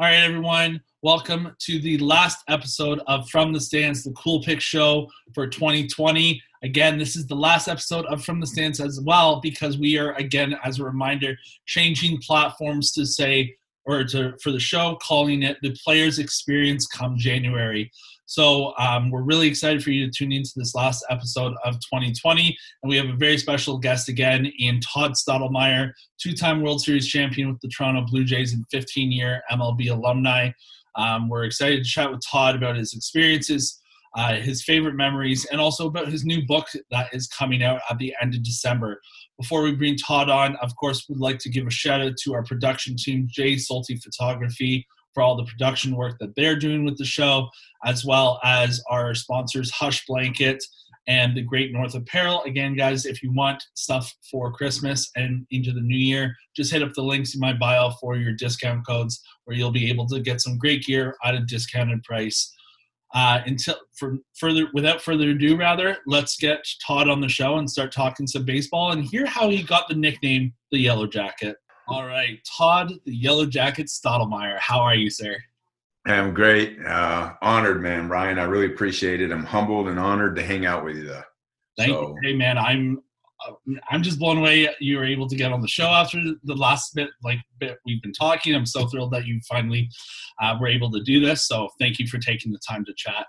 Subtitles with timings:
[0.00, 0.80] All right, everyone.
[1.02, 6.40] Welcome to the last episode of From the Stands, the Cool Pick Show for 2020.
[6.62, 10.12] Again, this is the last episode of From the Stands as well because we are,
[10.12, 13.56] again, as a reminder, changing platforms to say,
[13.86, 17.90] or to for the show, calling it the Players Experience come January.
[18.28, 22.54] So um, we're really excited for you to tune into this last episode of 2020.
[22.82, 27.08] And we have a very special guest again in Todd Stottlemyre, two time World Series
[27.08, 30.50] champion with the Toronto Blue Jays and 15 year MLB alumni.
[30.94, 33.80] Um, we're excited to chat with Todd about his experiences,
[34.14, 37.96] uh, his favorite memories, and also about his new book that is coming out at
[37.96, 39.00] the end of December.
[39.40, 42.34] Before we bring Todd on, of course, we'd like to give a shout out to
[42.34, 46.96] our production team, Jay Salty Photography, for all the production work that they're doing with
[46.98, 47.48] the show,
[47.84, 50.62] as well as our sponsors, Hush Blanket
[51.08, 52.42] and the Great North Apparel.
[52.42, 56.82] Again, guys, if you want stuff for Christmas and into the new year, just hit
[56.82, 60.20] up the links in my bio for your discount codes, where you'll be able to
[60.20, 62.54] get some great gear at a discounted price.
[63.14, 67.70] Uh, until for further, without further ado, rather, let's get Todd on the show and
[67.70, 71.56] start talking some baseball and hear how he got the nickname the Yellow Jacket.
[71.88, 74.58] All right, Todd, the Yellow Jacket Stottlemyre.
[74.58, 75.36] How are you, sir?
[76.06, 76.78] I'm great.
[76.84, 78.38] Uh, honored, man, Ryan.
[78.38, 79.32] I really appreciate it.
[79.32, 81.08] I'm humbled and honored to hang out with you.
[81.08, 81.22] Though.
[81.76, 82.08] Thank so.
[82.08, 82.16] you.
[82.22, 83.02] Hey, man, I'm
[83.46, 83.52] uh,
[83.90, 86.94] I'm just blown away you were able to get on the show after the last
[86.94, 88.54] bit like bit we've been talking.
[88.54, 89.88] I'm so thrilled that you finally
[90.42, 91.46] uh, were able to do this.
[91.46, 93.26] So thank you for taking the time to chat.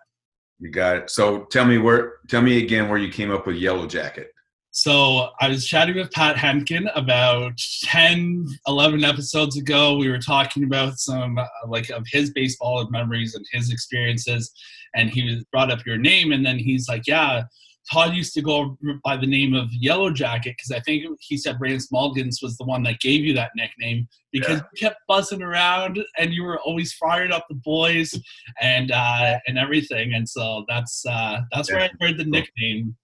[0.60, 1.10] You got it.
[1.10, 4.32] So tell me where tell me again where you came up with Yellow Jacket.
[4.72, 9.98] So I was chatting with Pat Hentgen about 10, 11 episodes ago.
[9.98, 14.52] We were talking about some uh, like of his baseball memories and his experiences,
[14.96, 17.44] and he brought up your name, and then he's like, "Yeah,
[17.92, 21.58] Todd used to go by the name of Yellow Jacket because I think he said
[21.60, 24.64] Rance Mulliniks was the one that gave you that nickname because yeah.
[24.74, 28.14] you kept buzzing around and you were always firing up the boys
[28.62, 31.76] and uh, and everything, and so that's uh, that's yeah.
[31.76, 32.96] where I heard the nickname."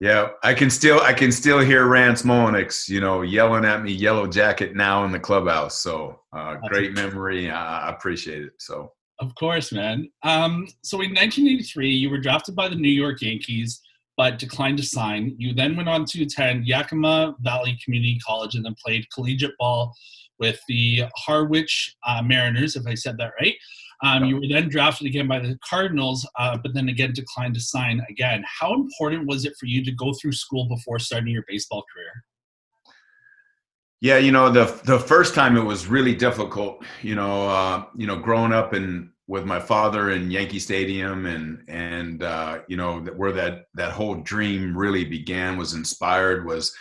[0.00, 3.92] Yeah, I can still I can still hear Rance Mulliniks, you know, yelling at me,
[3.92, 5.80] "Yellow Jacket" now in the clubhouse.
[5.80, 7.50] So uh, great memory.
[7.50, 8.52] I appreciate it.
[8.58, 10.08] So of course, man.
[10.22, 13.80] Um, so in 1983, you were drafted by the New York Yankees,
[14.16, 15.34] but declined to sign.
[15.36, 19.92] You then went on to attend Yakima Valley Community College and then played collegiate ball
[20.38, 23.56] with the Harwich uh, Mariners, if I said that right.
[24.04, 27.60] Um, you were then drafted again by the Cardinals, uh, but then again declined to
[27.60, 28.44] sign again.
[28.46, 32.24] How important was it for you to go through school before starting your baseball career?
[34.00, 36.84] Yeah, you know the the first time it was really difficult.
[37.02, 41.64] You know, uh, you know, growing up in with my father in Yankee Stadium, and
[41.66, 46.72] and uh, you know where that that whole dream really began was inspired was,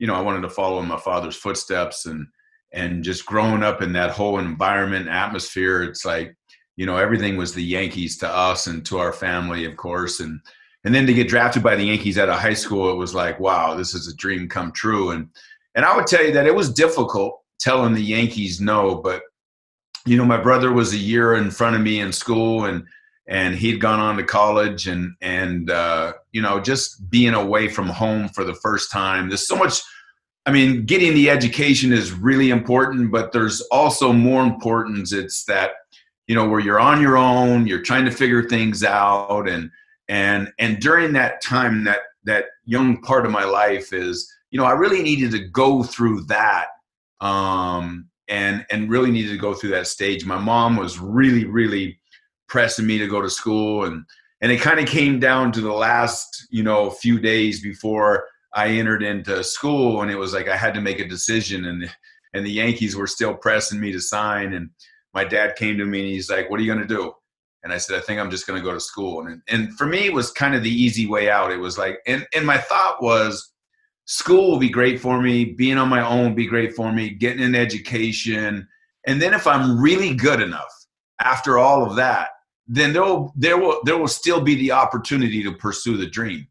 [0.00, 2.26] you know, I wanted to follow in my father's footsteps, and
[2.72, 5.84] and just growing up in that whole environment atmosphere.
[5.84, 6.36] It's like
[6.78, 10.40] you know everything was the Yankees to us and to our family, of course, and
[10.84, 13.40] and then to get drafted by the Yankees out of high school, it was like,
[13.40, 15.10] wow, this is a dream come true.
[15.10, 15.28] And
[15.74, 19.22] and I would tell you that it was difficult telling the Yankees no, but
[20.06, 22.84] you know, my brother was a year in front of me in school, and
[23.26, 27.88] and he'd gone on to college, and and uh, you know, just being away from
[27.88, 29.28] home for the first time.
[29.28, 29.82] There's so much.
[30.46, 35.12] I mean, getting the education is really important, but there's also more importance.
[35.12, 35.72] It's that
[36.28, 39.48] you know where you're on your own you're trying to figure things out.
[39.48, 39.70] And
[40.08, 44.64] and and during that time that that young part of my life is you know
[44.64, 46.68] i really needed to go through that
[47.20, 50.24] um and and really needed to go through that stage.
[50.24, 51.98] My mom was really really
[52.48, 54.04] pressing me to go to school and
[54.40, 58.24] and it kind of came down to the last you know few days before
[58.54, 61.90] i entered into school and it was like i had to make a decision and
[62.32, 64.70] and the yankees were still pressing me to sign and
[65.18, 67.12] my dad came to me and he's like, "What are you going to do?"
[67.64, 69.86] And I said, "I think I'm just going to go to school." And and for
[69.86, 71.50] me, it was kind of the easy way out.
[71.50, 73.52] It was like, and and my thought was,
[74.04, 75.44] school will be great for me.
[75.44, 77.10] Being on my own will be great for me.
[77.10, 78.68] Getting an education,
[79.08, 80.72] and then if I'm really good enough
[81.20, 82.28] after all of that,
[82.68, 86.46] then there will there will there will still be the opportunity to pursue the dream.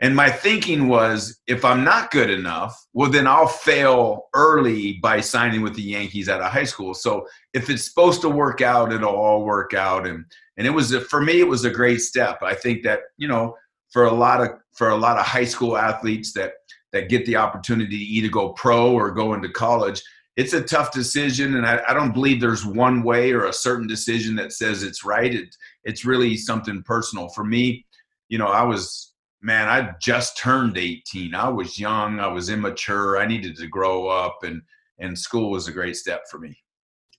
[0.00, 5.20] And my thinking was if I'm not good enough, well, then I'll fail early by
[5.20, 6.92] signing with the Yankees out of high school.
[6.92, 10.06] So if it's supposed to work out, it'll all work out.
[10.06, 10.26] And,
[10.58, 12.42] and it was, for me, it was a great step.
[12.42, 13.56] I think that, you know,
[13.90, 16.52] for a lot of, for a lot of high school athletes that,
[16.92, 20.02] that get the opportunity to either go pro or go into college,
[20.36, 21.56] it's a tough decision.
[21.56, 25.04] And I, I don't believe there's one way or a certain decision that says it's
[25.04, 25.34] right.
[25.34, 27.30] It, it's really something personal.
[27.30, 27.86] For me,
[28.28, 31.34] you know, I was man, I just turned 18.
[31.34, 34.62] I was young, I was immature, I needed to grow up and
[34.98, 36.56] and school was a great step for me.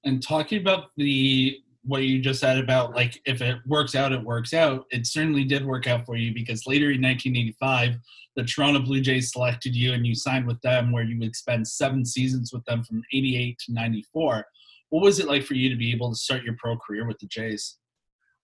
[0.03, 4.23] And talking about the what you just said about like if it works out, it
[4.23, 4.85] works out.
[4.91, 7.95] It certainly did work out for you because later in 1985,
[8.35, 11.67] the Toronto Blue Jays selected you and you signed with them, where you would spend
[11.67, 14.45] seven seasons with them from 88 to 94.
[14.89, 17.19] What was it like for you to be able to start your pro career with
[17.19, 17.77] the Jays?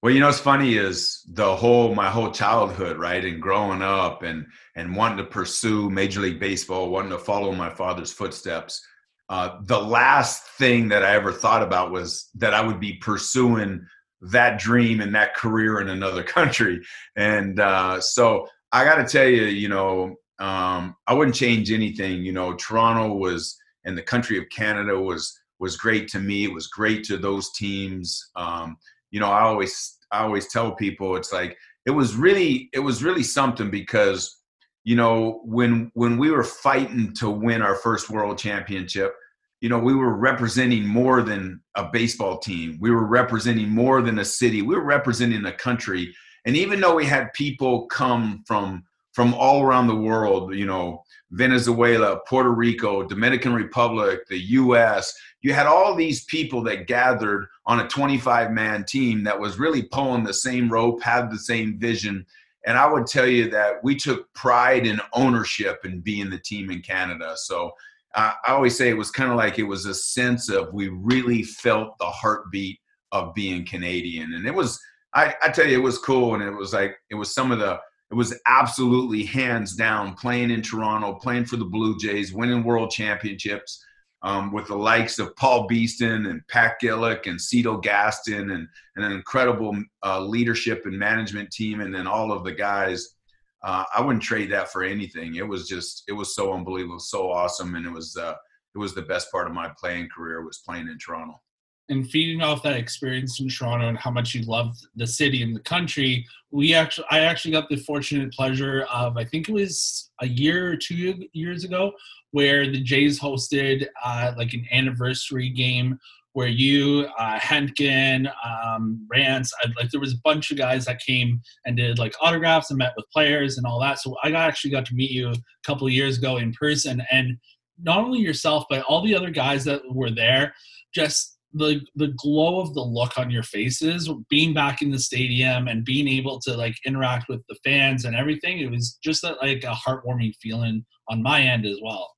[0.03, 4.21] Well, you know what's funny is the whole my whole childhood, right, and growing up
[4.21, 4.45] and
[4.75, 8.85] and wanting to pursue Major League Baseball, wanting to follow my father's footsteps
[9.29, 13.85] uh, the last thing that I ever thought about was that I would be pursuing
[14.21, 16.81] that dream and that career in another country.
[17.15, 22.23] And uh, so I got to tell you, you know, um, I wouldn't change anything.
[22.23, 26.43] You know, Toronto was and the country of Canada was was great to me.
[26.43, 28.29] It was great to those teams.
[28.35, 28.77] Um,
[29.13, 31.55] you know, I always I always tell people it's like
[31.85, 34.39] it was really it was really something because
[34.83, 39.13] you know when when we were fighting to win our first world championship
[39.61, 42.77] you know we were representing more than a baseball team.
[42.81, 44.61] We were representing more than a city.
[44.61, 46.13] We were representing a country.
[46.45, 48.83] And even though we had people come from
[49.13, 55.53] from all around the world you know venezuela puerto rico dominican republic the us you
[55.53, 60.23] had all these people that gathered on a 25 man team that was really pulling
[60.23, 62.25] the same rope had the same vision
[62.65, 66.71] and I would tell you that we took pride and ownership in being the team
[66.71, 67.33] in Canada.
[67.35, 67.73] So
[68.15, 71.43] I always say it was kind of like it was a sense of we really
[71.43, 72.79] felt the heartbeat
[73.11, 74.33] of being Canadian.
[74.33, 74.79] And it was,
[75.13, 76.35] I, I tell you, it was cool.
[76.35, 77.79] And it was like, it was some of the,
[78.13, 82.91] it was absolutely hands down playing in Toronto, playing for the Blue Jays, winning world
[82.91, 83.83] championships
[84.21, 89.03] um, with the likes of Paul Beeston and Pat Gillick and Cito Gaston and, and
[89.03, 89.75] an incredible
[90.05, 93.15] uh, leadership and management team, and then all of the guys.
[93.63, 95.33] Uh, I wouldn't trade that for anything.
[95.33, 98.35] It was just, it was so unbelievable, so awesome, and it was, uh,
[98.75, 101.41] it was the best part of my playing career was playing in Toronto.
[101.89, 105.53] And feeding off that experience in Toronto and how much you loved the city and
[105.53, 110.09] the country, we actually, I actually got the fortunate pleasure of, I think it was
[110.21, 111.91] a year or two years ago,
[112.31, 115.99] where the Jays hosted uh, like an anniversary game
[116.31, 120.99] where you, uh, Hentgen, um, Rance, I, like there was a bunch of guys that
[120.99, 123.99] came and did like autographs and met with players and all that.
[123.99, 127.03] So I got, actually got to meet you a couple of years ago in person,
[127.11, 127.37] and
[127.81, 130.55] not only yourself but all the other guys that were there,
[130.95, 135.67] just the the glow of the look on your faces being back in the stadium
[135.67, 139.35] and being able to like interact with the fans and everything it was just a,
[139.41, 142.09] like a heartwarming feeling on my end as well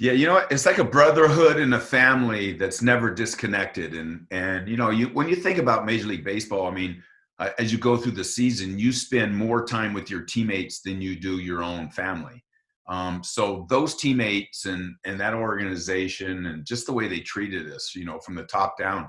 [0.00, 3.94] yeah, you know, it's like a brotherhood and a family that's never disconnected.
[3.94, 7.02] And and you know, you when you think about Major League Baseball, I mean,
[7.38, 11.02] uh, as you go through the season, you spend more time with your teammates than
[11.02, 12.42] you do your own family.
[12.88, 17.94] Um, so those teammates and and that organization and just the way they treated us,
[17.94, 19.08] you know, from the top down,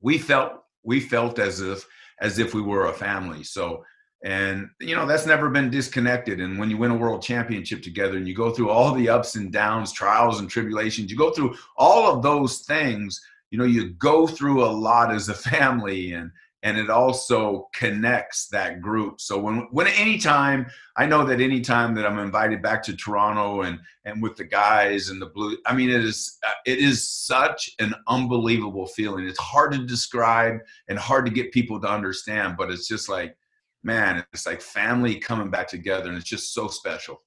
[0.00, 0.52] we felt
[0.82, 1.86] we felt as if
[2.20, 3.42] as if we were a family.
[3.42, 3.84] So
[4.24, 8.16] and you know that's never been disconnected and when you win a world championship together
[8.16, 11.54] and you go through all the ups and downs trials and tribulations you go through
[11.76, 13.20] all of those things
[13.50, 16.30] you know you go through a lot as a family and
[16.64, 20.66] and it also connects that group so when when anytime
[20.96, 25.10] i know that anytime that i'm invited back to toronto and and with the guys
[25.10, 29.38] and the blue i mean it is uh, it is such an unbelievable feeling it's
[29.38, 30.58] hard to describe
[30.88, 33.36] and hard to get people to understand but it's just like
[33.84, 37.22] man, it's like family coming back together, and it's just so special.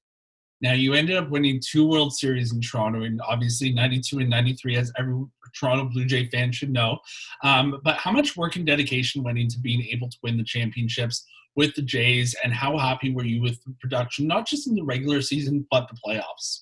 [0.62, 4.78] Now you ended up winning two World Series in Toronto, and obviously '92 and '93,
[4.78, 5.24] as every
[5.58, 7.00] Toronto Blue Jay fan should know.
[7.44, 11.26] Um, but how much work and dedication went into being able to win the championships
[11.56, 14.84] with the Jays, and how happy were you with the production, not just in the
[14.84, 16.62] regular season but the playoffs?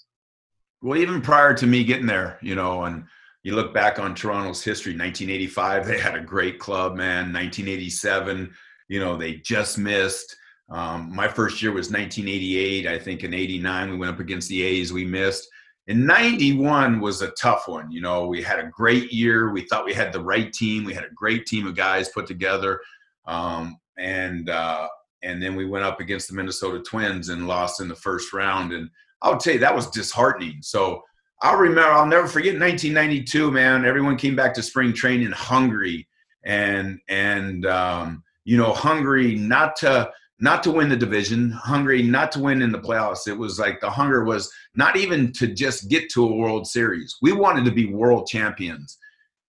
[0.81, 3.05] Well, even prior to me getting there, you know, and
[3.43, 7.33] you look back on Toronto's history, 1985, they had a great club, man.
[7.33, 8.53] 1987
[8.87, 10.35] you know, they just missed.
[10.69, 12.87] Um, my first year was 1988.
[12.87, 15.47] I think in 89, we went up against the A's, we missed.
[15.87, 17.91] And 91 was a tough one.
[17.91, 19.51] You know, we had a great year.
[19.51, 20.83] We thought we had the right team.
[20.83, 22.81] We had a great team of guys put together.
[23.27, 24.87] Um, and, uh,
[25.21, 28.73] and then we went up against the Minnesota Twins and lost in the first round.
[28.73, 28.89] And
[29.21, 30.57] I'll tell you, that was disheartening.
[30.61, 31.03] So
[31.41, 33.85] I'll remember, I'll never forget 1992, man.
[33.85, 36.07] Everyone came back to spring training hungry
[36.43, 42.31] and, and, um, you know, hungry not to not to win the division, hungry not
[42.33, 43.27] to win in the playoffs.
[43.27, 47.15] It was like the hunger was not even to just get to a World Series.
[47.21, 48.97] We wanted to be world champions.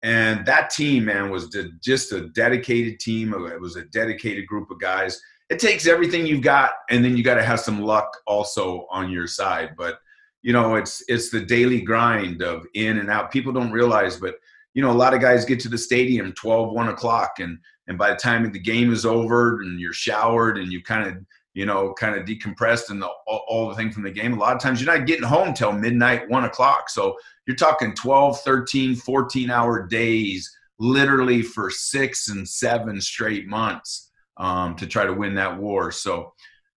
[0.03, 3.33] And that team, man, was just a dedicated team.
[3.33, 5.19] It was a dedicated group of guys.
[5.49, 9.09] It takes everything you've got, and then you got to have some luck also on
[9.09, 9.71] your side.
[9.77, 9.99] But
[10.43, 13.31] you know, it's it's the daily grind of in and out.
[13.31, 14.35] People don't realize, but
[14.73, 17.97] you know, a lot of guys get to the stadium 12, 1 o'clock, and and
[17.97, 21.17] by the time the game is over and you're showered and you kind of
[21.57, 24.31] you know, kind of decompressed and the, all, all, the thing from the game.
[24.31, 26.87] A lot of times you're not getting home till midnight, one o'clock.
[26.87, 27.17] So
[27.47, 34.75] you're talking 12, 13, 14 hour days, literally for six and seven straight months um,
[34.75, 35.91] to try to win that war.
[35.91, 36.31] So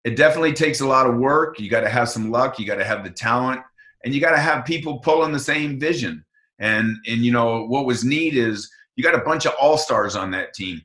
[0.04, 1.60] it definitely takes a lot of work.
[1.60, 2.60] You got to have some luck.
[2.60, 3.62] You got to have the talent
[4.06, 6.24] and you got to have people pulling the same vision.
[6.60, 10.30] And, and, you know, what was neat is you got a bunch of all-stars on
[10.32, 10.84] that team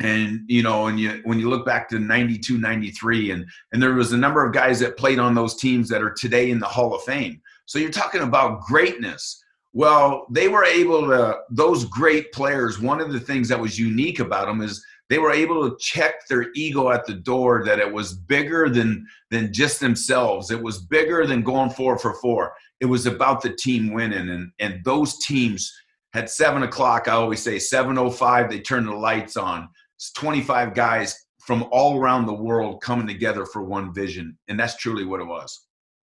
[0.00, 3.94] and you know and you when you look back to 92 93 and and there
[3.94, 6.66] was a number of guys that played on those teams that are today in the
[6.66, 7.40] hall of fame.
[7.66, 9.42] So you're talking about greatness.
[9.72, 14.20] Well they were able to those great players one of the things that was unique
[14.20, 17.92] about them is they were able to check their ego at the door that it
[17.92, 20.50] was bigger than than just themselves.
[20.50, 22.52] It was bigger than going four for four.
[22.80, 24.28] It was about the team winning.
[24.28, 25.72] And and those teams
[26.14, 29.68] at seven o'clock i always say 705 they turn the lights on
[30.14, 34.36] 25 guys from all around the world coming together for one vision.
[34.48, 35.66] And that's truly what it was.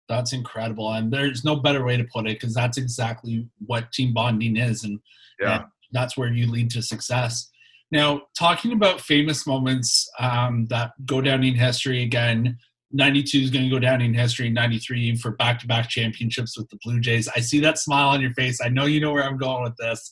[0.09, 0.93] That's incredible.
[0.93, 4.85] And there's no better way to put it because that's exactly what team bonding is.
[4.85, 5.00] And,
[5.41, 5.57] yeah.
[5.57, 7.50] and that's where you lead to success.
[7.91, 12.59] Now, talking about famous moments um, that go down in history again,
[12.95, 16.69] 92 is going to go down in history, 93 for back to back championships with
[16.71, 17.29] the Blue Jays.
[17.35, 18.61] I see that smile on your face.
[18.65, 20.11] I know you know where I'm going with this.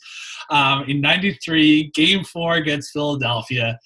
[0.51, 3.79] Um, in 93, game four against Philadelphia.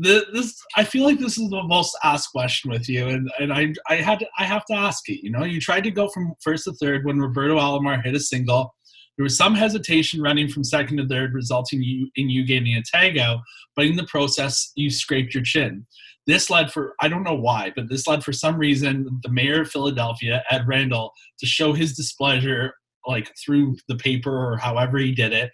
[0.00, 3.52] The, this I feel like this is the most asked question with you, and, and
[3.52, 5.24] I I had to, I have to ask it.
[5.24, 8.20] You know, you tried to go from first to third when Roberto Alomar hit a
[8.20, 8.72] single.
[9.18, 13.18] There was some hesitation running from second to third, resulting in you getting a tag
[13.18, 13.40] out,
[13.74, 15.84] but in the process, you scraped your chin.
[16.28, 19.62] This led for, I don't know why, but this led for some reason the mayor
[19.62, 22.74] of Philadelphia, Ed Rendell, to show his displeasure
[23.08, 25.50] like through the paper or however he did it.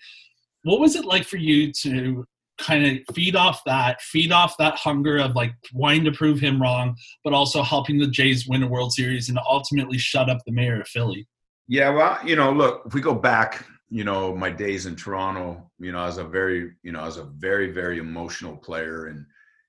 [0.64, 2.26] What was it like for you to
[2.58, 6.60] kind of feed off that, feed off that hunger of like wanting to prove him
[6.60, 10.52] wrong, but also helping the Jays win a World Series and ultimately shut up the
[10.52, 11.26] mayor of Philly?
[11.66, 15.70] Yeah, well, you know, look, if we go back, you know, my days in Toronto,
[15.78, 19.24] you know, as a very, you know, as a very, very emotional player and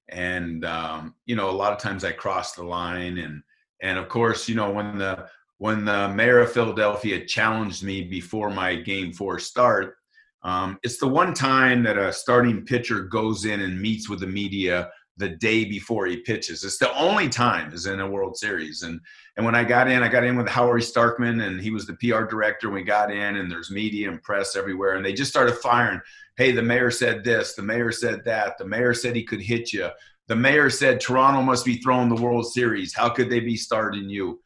[0.10, 3.42] and um, you know a lot of times i cross the line and
[3.82, 8.50] and of course you know when the when the mayor of philadelphia challenged me before
[8.50, 9.96] my game four start
[10.44, 14.28] um, it's the one time that a starting pitcher goes in and meets with the
[14.28, 16.64] media the day before he pitches.
[16.64, 18.84] It's the only time is in a World Series.
[18.84, 19.00] And
[19.38, 21.96] and when I got in, I got in with Howie Starkman, and he was the
[21.96, 22.70] PR director.
[22.70, 26.02] We got in, and there's media and press everywhere, and they just started firing.
[26.38, 27.54] Hey, the mayor said this.
[27.54, 28.58] The mayor said that.
[28.58, 29.90] The mayor said he could hit you.
[30.28, 32.94] The mayor said Toronto must be throwing the World Series.
[32.94, 34.42] How could they be starting you?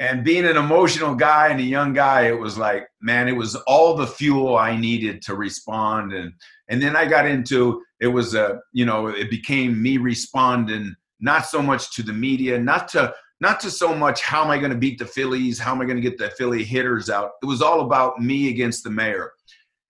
[0.00, 3.54] And being an emotional guy and a young guy, it was like, man, it was
[3.54, 6.12] all the fuel I needed to respond.
[6.12, 6.32] And
[6.68, 11.46] and then I got into it was a you know it became me responding not
[11.46, 14.72] so much to the media, not to not to so much how am I going
[14.72, 17.32] to beat the Phillies, how am I going to get the Philly hitters out.
[17.42, 19.32] It was all about me against the mayor,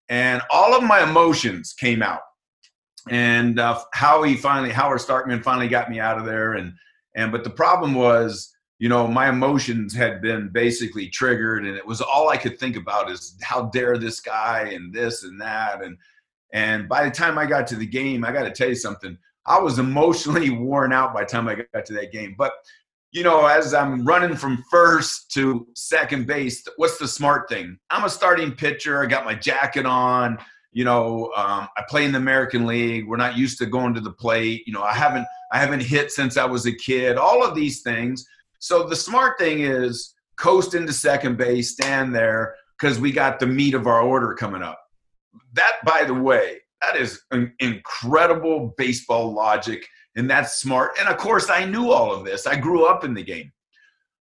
[0.08, 2.22] and all of my emotions came out.
[3.10, 6.72] And uh, Howie finally, Howard Starkman finally got me out of there, and
[7.16, 11.86] and but the problem was you know my emotions had been basically triggered and it
[11.86, 15.80] was all i could think about is how dare this guy and this and that
[15.80, 15.96] and
[16.54, 19.18] and by the time i got to the game i got to tell you something.
[19.46, 22.34] I was emotionally worn out by the time i got to that game.
[22.38, 22.52] But
[23.12, 27.78] you know as i'm running from first to second base what's the smart thing?
[27.90, 29.02] I'm a starting pitcher.
[29.02, 30.38] I got my jacket on.
[30.72, 33.06] You know um, i play in the american league.
[33.06, 34.62] We're not used to going to the plate.
[34.66, 37.18] You know i haven't i haven't hit since i was a kid.
[37.18, 38.26] All of these things.
[38.60, 43.46] So the smart thing is coast into second base, stand there because we got the
[43.46, 44.83] meat of our order coming up.
[45.54, 50.92] That, by the way, that is an incredible baseball logic, and that's smart.
[51.00, 52.46] And of course, I knew all of this.
[52.46, 53.50] I grew up in the game,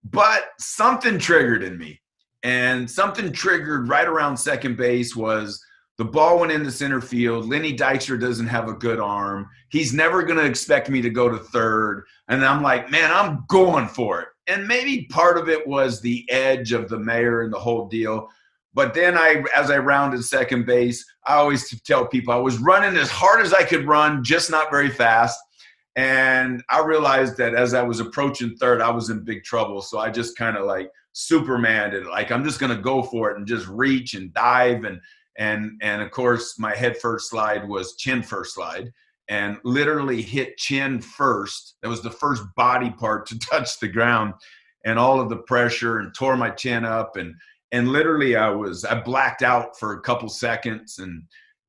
[0.05, 2.01] but something triggered in me,
[2.43, 5.63] and something triggered right around second base was
[5.99, 7.49] the ball went into center field.
[7.49, 9.49] Lenny Dykstra doesn't have a good arm.
[9.71, 12.05] He's never going to expect me to go to third.
[12.29, 14.29] And I'm like, man, I'm going for it.
[14.47, 18.29] And maybe part of it was the edge of the mayor and the whole deal.
[18.77, 22.99] But then I, as I rounded second base, I always tell people I was running
[23.01, 25.41] as hard as I could run, just not very fast.
[25.97, 29.81] And I realized that as I was approaching third, I was in big trouble.
[29.81, 32.05] So I just kind of like Superman it.
[32.05, 35.01] Like I'm just gonna go for it and just reach and dive and
[35.39, 38.93] and and of course my head first slide was chin first slide
[39.29, 44.35] and literally hit chin first that was the first body part to touch the ground
[44.85, 47.35] and all of the pressure and tore my chin up and
[47.73, 51.23] and literally I was I blacked out for a couple seconds and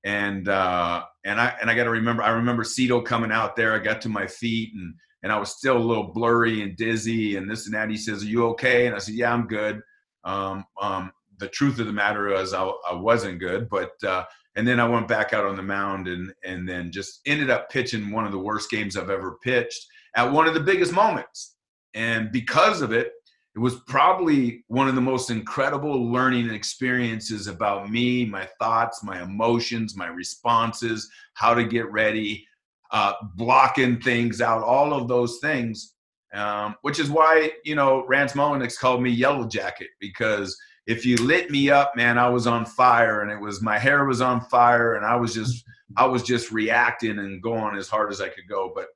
[0.04, 3.74] and uh, and I and I got to remember I remember Cito coming out there.
[3.74, 7.36] I got to my feet and and I was still a little blurry and dizzy
[7.36, 7.89] and this and that.
[7.89, 9.82] He says, "Are you okay?" And I said, "Yeah, I'm good."
[10.24, 14.24] Um, um, the truth of the matter is I, I wasn't good, but uh,
[14.56, 17.70] and then I went back out on the mound and and then just ended up
[17.70, 19.86] pitching one of the worst games I've ever pitched
[20.16, 21.56] at one of the biggest moments.
[21.94, 23.12] And because of it,
[23.58, 29.24] it was probably one of the most incredible learning experiences about me, my thoughts, my
[29.24, 32.46] emotions, my responses, how to get ready,
[32.92, 35.96] uh, blocking things out, all of those things.
[36.36, 41.16] Um, which is why you know Rance Mulliniks called me Yellow Jacket because if you
[41.18, 44.42] lit me up, man, I was on fire, and it was my hair was on
[44.42, 48.28] fire, and I was just I was just reacting and going as hard as I
[48.28, 48.72] could go.
[48.76, 48.90] But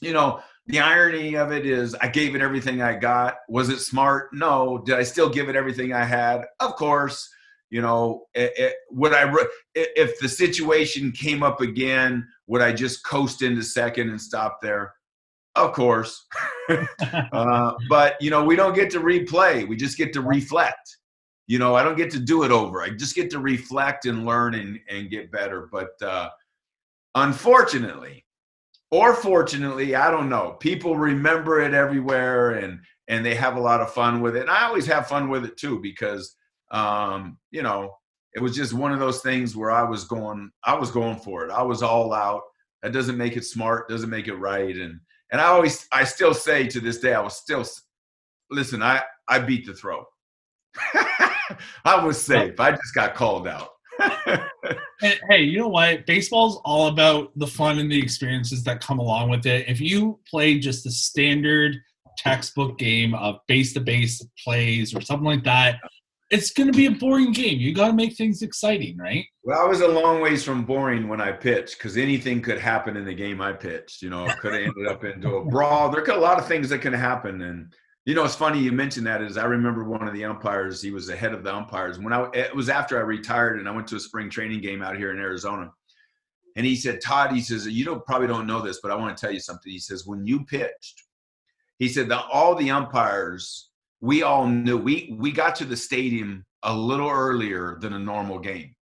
[0.00, 3.36] you know, the irony of it is I gave it everything I got.
[3.48, 4.30] Was it smart?
[4.32, 4.82] No.
[4.84, 6.46] Did I still give it everything I had?
[6.60, 7.28] Of course.
[7.70, 9.32] You know, it, it, would I
[9.74, 14.94] if the situation came up again, would I just coast into second and stop there?
[15.56, 16.24] Of course.
[17.32, 19.66] uh, but you know, we don't get to replay.
[19.66, 20.98] We just get to reflect.
[21.46, 22.80] You know, I don't get to do it over.
[22.80, 25.68] I just get to reflect and learn and, and get better.
[25.70, 26.30] But uh,
[27.14, 28.23] unfortunately,
[28.94, 30.52] or fortunately, I don't know.
[30.60, 34.42] People remember it everywhere and and they have a lot of fun with it.
[34.42, 36.36] And I always have fun with it too because
[36.70, 37.96] um, you know,
[38.34, 41.44] it was just one of those things where I was going I was going for
[41.44, 41.50] it.
[41.50, 42.42] I was all out.
[42.84, 45.00] That doesn't make it smart, doesn't make it right and
[45.32, 47.64] and I always I still say to this day I was still
[48.52, 50.04] listen, I I beat the throw.
[51.84, 52.60] I was safe.
[52.60, 53.70] I just got called out.
[55.28, 56.06] hey, you know what?
[56.06, 59.68] Baseball's all about the fun and the experiences that come along with it.
[59.68, 61.76] If you play just the standard
[62.18, 65.80] textbook game of base to base plays or something like that,
[66.30, 67.58] it's going to be a boring game.
[67.60, 69.24] You got to make things exciting, right?
[69.42, 72.96] Well, I was a long ways from boring when I pitched because anything could happen
[72.96, 74.02] in the game I pitched.
[74.02, 75.90] You know, could have ended up into a brawl.
[75.90, 77.72] There could a lot of things that can happen, and
[78.04, 79.22] you know, it's funny you mentioned that.
[79.22, 80.82] Is I remember one of the umpires.
[80.82, 82.28] He was the head of the umpires when I.
[82.34, 85.10] It was after I retired and I went to a spring training game out here
[85.10, 85.72] in Arizona,
[86.56, 89.16] and he said, "Todd," he says, "You don't probably don't know this, but I want
[89.16, 91.02] to tell you something." He says, "When you pitched,
[91.78, 96.44] he said that all the umpires, we all knew we we got to the stadium
[96.62, 98.74] a little earlier than a normal game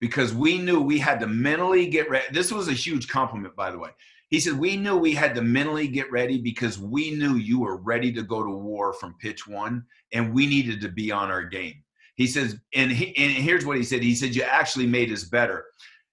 [0.00, 2.26] because we knew we had to mentally get ready.
[2.32, 3.90] This was a huge compliment, by the way.
[4.30, 7.76] He said, We knew we had to mentally get ready because we knew you were
[7.76, 11.44] ready to go to war from pitch one and we needed to be on our
[11.44, 11.82] game.
[12.14, 14.02] He says, and, he, and here's what he said.
[14.02, 15.64] He said, You actually made us better.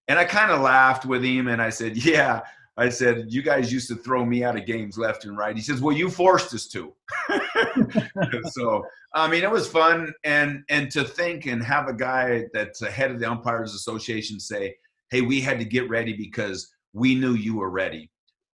[0.08, 2.42] And I kind of laughed with him and I said, Yeah.
[2.76, 5.56] I said, You guys used to throw me out of games left and right.
[5.56, 6.94] He says, Well, you forced us to.
[8.52, 10.14] so, I mean, it was fun.
[10.24, 14.40] And, and to think and have a guy that's the head of the Umpires Association
[14.40, 14.76] say,
[15.12, 18.10] Hey, we had to get ready because we knew you were ready.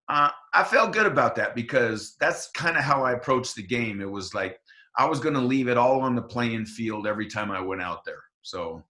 [0.10, 4.02] Uh, I felt good about that because that's kind of how I approached the game.
[4.02, 4.60] It was like
[4.98, 7.82] I was going to leave it all on the playing field every time I went
[7.82, 8.22] out there.
[8.42, 8.84] So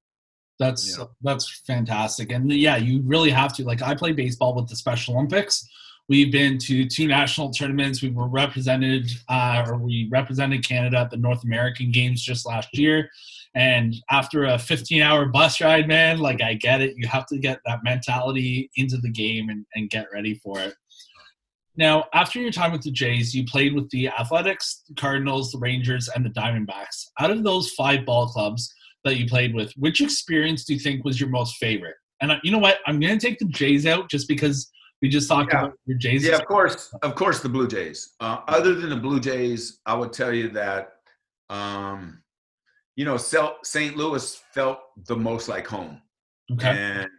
[0.60, 1.06] that's yeah.
[1.22, 3.64] that's fantastic, and yeah, you really have to.
[3.64, 5.70] Like I play baseball with the Special Olympics.
[6.10, 8.02] We've been to two national tournaments.
[8.02, 12.78] We were represented, uh, or we represented Canada at the North American Games just last
[12.78, 13.10] year.
[13.56, 16.96] And after a 15 hour bus ride, man, like I get it.
[16.98, 20.74] You have to get that mentality into the game and, and get ready for it.
[21.76, 25.58] Now, after your time with the Jays, you played with the Athletics, the Cardinals, the
[25.58, 27.08] Rangers, and the Diamondbacks.
[27.20, 28.72] Out of those five ball clubs
[29.04, 31.96] that you played with, which experience do you think was your most favorite?
[32.22, 32.78] And you know what?
[32.86, 35.66] I'm going to take the Jays out just because we just talked yeah.
[35.66, 36.26] about your Jays.
[36.26, 38.14] Yeah, of course, of course, the Blue Jays.
[38.20, 40.94] Uh, other than the Blue Jays, I would tell you that
[41.50, 42.23] um,
[42.96, 43.98] you know, St.
[43.98, 46.02] Louis felt the most like home.
[46.52, 46.68] Okay.
[46.68, 47.10] And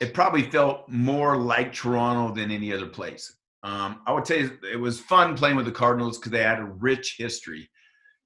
[0.00, 3.36] it probably felt more like Toronto than any other place.
[3.62, 6.58] Um, I would tell you it was fun playing with the Cardinals because they had
[6.58, 7.70] a rich history.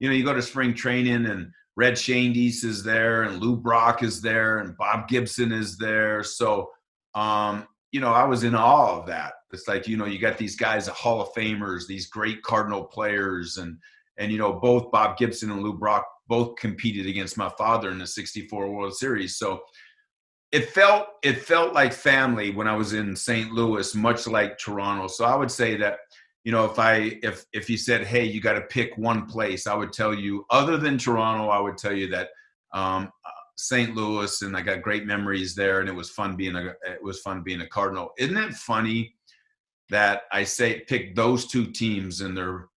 [0.00, 4.02] You know, you go to spring training and Red Schoendienst is there and Lou Brock
[4.02, 6.22] is there and Bob Gibson is there.
[6.22, 6.70] So,
[7.14, 9.34] um, you know, I was in awe of that.
[9.52, 12.84] It's like, you know, you got these guys, the Hall of Famers, these great Cardinal
[12.84, 13.78] players, and
[14.18, 17.98] and you know, both Bob Gibson and Lou Brock both competed against my father in
[17.98, 19.36] the 64 World Series.
[19.36, 19.60] So
[20.52, 23.52] it felt it felt like family when I was in St.
[23.52, 25.08] Louis, much like Toronto.
[25.08, 25.98] So I would say that
[26.44, 29.66] you know if I if if you said hey you got to pick one place,
[29.66, 32.28] I would tell you other than Toronto, I would tell you that
[32.72, 33.10] um,
[33.56, 33.94] St.
[33.94, 37.20] Louis, and I got great memories there, and it was fun being a it was
[37.20, 38.12] fun being a Cardinal.
[38.18, 39.16] Isn't it funny
[39.90, 42.68] that I say pick those two teams and they're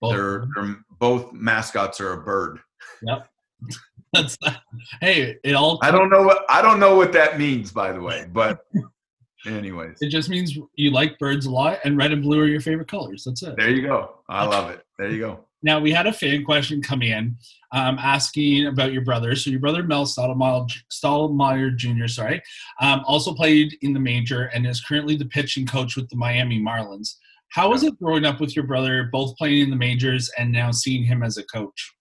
[0.00, 0.12] both.
[0.12, 2.60] they're, they're both mascots are a bird.
[3.02, 3.28] Yep.
[4.12, 4.38] That's
[5.00, 5.78] hey, it all.
[5.82, 8.64] I don't know what I don't know what that means, by the way, but
[9.46, 12.60] anyways, it just means you like birds a lot, and red and blue are your
[12.60, 13.24] favorite colors.
[13.24, 13.56] That's it.
[13.56, 14.18] There you go.
[14.28, 14.84] I love it.
[14.98, 15.44] There you go.
[15.64, 17.36] Now we had a fan question come in,
[17.72, 19.34] um, asking about your brother.
[19.34, 22.06] So your brother Mel Stottlemyre, Jr.
[22.06, 22.42] Sorry,
[22.80, 26.60] um, also played in the major and is currently the pitching coach with the Miami
[26.60, 27.16] Marlins.
[27.48, 30.70] How was it growing up with your brother, both playing in the majors and now
[30.70, 31.94] seeing him as a coach?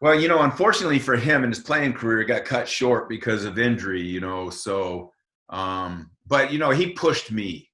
[0.00, 3.58] Well, you know, unfortunately for him and his playing career, got cut short because of
[3.58, 4.02] injury.
[4.02, 5.12] You know, so
[5.50, 7.70] um, but you know, he pushed me,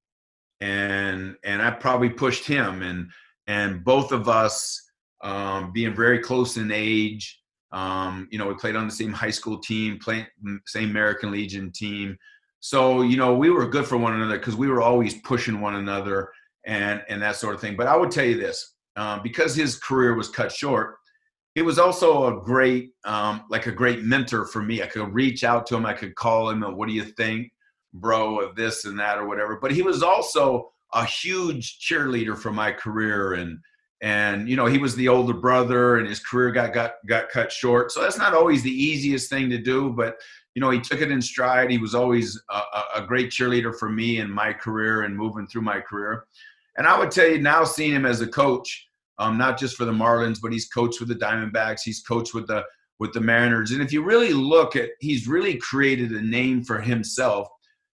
[0.61, 3.11] and and I probably pushed him, and
[3.47, 4.81] and both of us
[5.23, 7.41] um, being very close in age.
[7.73, 10.27] Um, you know, we played on the same high school team, playing
[10.67, 12.17] same American Legion team.
[12.61, 15.75] So you know, we were good for one another because we were always pushing one
[15.75, 16.31] another
[16.65, 17.77] and and that sort of thing.
[17.77, 20.97] But I would tell you this, um, because his career was cut short,
[21.55, 24.83] it was also a great, um, like a great mentor for me.
[24.83, 27.53] I could reach out to him, I could call him, and what do you think,
[27.93, 29.59] bro, of this and that or whatever.
[29.61, 33.59] But he was also a huge cheerleader for my career and
[34.01, 37.51] and you know he was the older brother and his career got got got cut
[37.51, 40.17] short so that's not always the easiest thing to do but
[40.55, 42.61] you know he took it in stride he was always a,
[42.97, 46.27] a great cheerleader for me and my career and moving through my career
[46.77, 48.89] and i would tell you now seeing him as a coach
[49.19, 52.47] um, not just for the marlins but he's coached with the diamondbacks he's coached with
[52.47, 52.63] the
[52.99, 56.81] with the mariners and if you really look at he's really created a name for
[56.81, 57.49] himself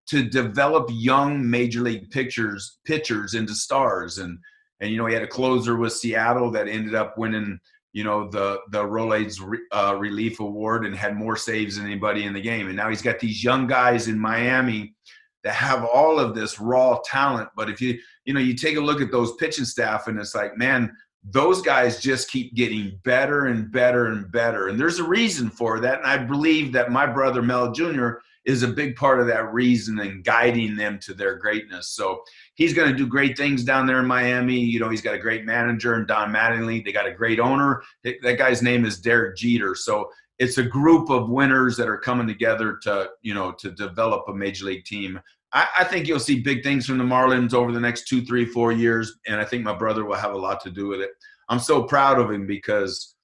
[0.07, 4.37] to develop young major league pitchers pitchers into stars and
[4.81, 7.59] and you know he had a closer with Seattle that ended up winning
[7.93, 9.37] you know the the Rolaids
[9.71, 12.67] uh, Relief Award and had more saves than anybody in the game.
[12.67, 14.95] And now he's got these young guys in Miami
[15.43, 17.49] that have all of this raw talent.
[17.55, 20.35] But if you you know you take a look at those pitching staff and it's
[20.35, 20.91] like man.
[21.23, 24.67] Those guys just keep getting better and better and better.
[24.67, 25.99] And there's a reason for that.
[25.99, 28.13] And I believe that my brother Mel Jr
[28.45, 31.89] is a big part of that reason and guiding them to their greatness.
[31.89, 32.23] So
[32.55, 34.59] he's going to do great things down there in Miami.
[34.59, 36.83] You know, he's got a great manager and Don Mattingly.
[36.83, 37.83] They got a great owner.
[38.03, 39.75] That guy's name is Derek Jeter.
[39.75, 44.27] So it's a group of winners that are coming together to, you know, to develop
[44.27, 45.19] a major league team.
[45.53, 48.45] I, I think you'll see big things from the Marlins over the next two, three,
[48.45, 51.11] four years, and I think my brother will have a lot to do with it.
[51.49, 53.15] I'm so proud of him because,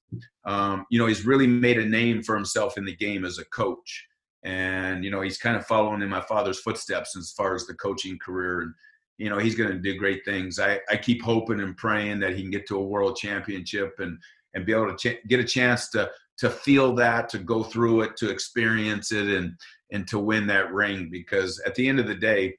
[0.46, 3.46] um, you know, he's really made a name for himself in the game as a
[3.46, 4.08] coach.
[4.44, 7.74] And you know he's kind of following in my father's footsteps as far as the
[7.74, 8.62] coaching career.
[8.62, 8.74] And
[9.18, 10.60] you know he's going to do great things.
[10.60, 14.18] I i keep hoping and praying that he can get to a world championship and
[14.54, 18.02] and be able to ch- get a chance to to feel that to go through
[18.02, 19.28] it to experience it.
[19.28, 19.54] And
[19.92, 22.56] and to win that ring because at the end of the day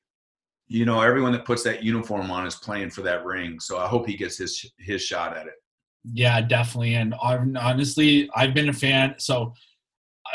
[0.66, 3.86] you know everyone that puts that uniform on is playing for that ring so i
[3.86, 5.54] hope he gets his his shot at it
[6.12, 9.52] yeah definitely and honestly i've been a fan so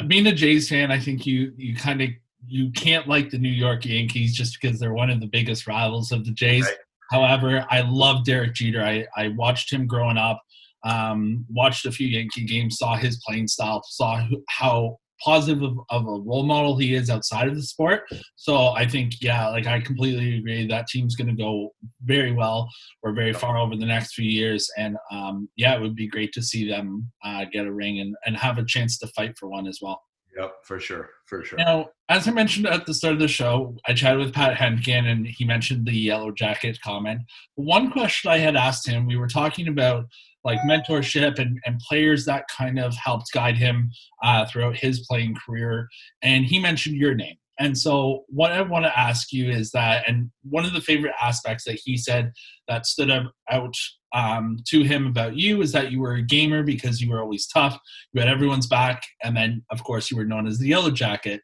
[0.08, 2.10] being a Jays fan, I think you you kind of
[2.45, 6.12] you can't like the New York Yankees just because they're one of the biggest rivals
[6.12, 6.65] of the Jays.
[6.65, 6.77] Right.
[7.12, 8.84] However, I love Derek Jeter.
[8.84, 10.41] I, I watched him growing up,
[10.84, 16.04] um, watched a few Yankee games, saw his playing style, saw how positive of, of,
[16.04, 18.04] a role model he is outside of the sport.
[18.36, 20.67] So I think, yeah, like I completely agree.
[20.67, 21.73] That team's going to go
[22.04, 22.69] very well
[23.02, 24.69] or very far over the next few years.
[24.78, 28.15] And um, yeah, it would be great to see them uh, get a ring and,
[28.26, 30.02] and have a chance to fight for one as well.
[30.38, 31.60] Yep, for sure, for sure.
[31.60, 35.06] Now, as I mentioned at the start of the show, I chatted with Pat Hentgen,
[35.06, 37.22] and he mentioned the yellow jacket comment.
[37.56, 40.06] One question I had asked him, we were talking about
[40.43, 43.91] like mentorship and, and players that kind of helped guide him
[44.24, 45.88] uh, throughout his playing career.
[46.22, 47.38] And he mentioned your name.
[47.60, 51.13] And so, what I want to ask you is that, and one of the favorite
[51.22, 52.32] aspects that he said
[52.67, 53.76] that stood out
[54.13, 57.47] um, to him about you is that you were a gamer because you were always
[57.47, 57.78] tough,
[58.13, 61.41] you had everyone's back, and then, of course, you were known as the Yellow Jacket.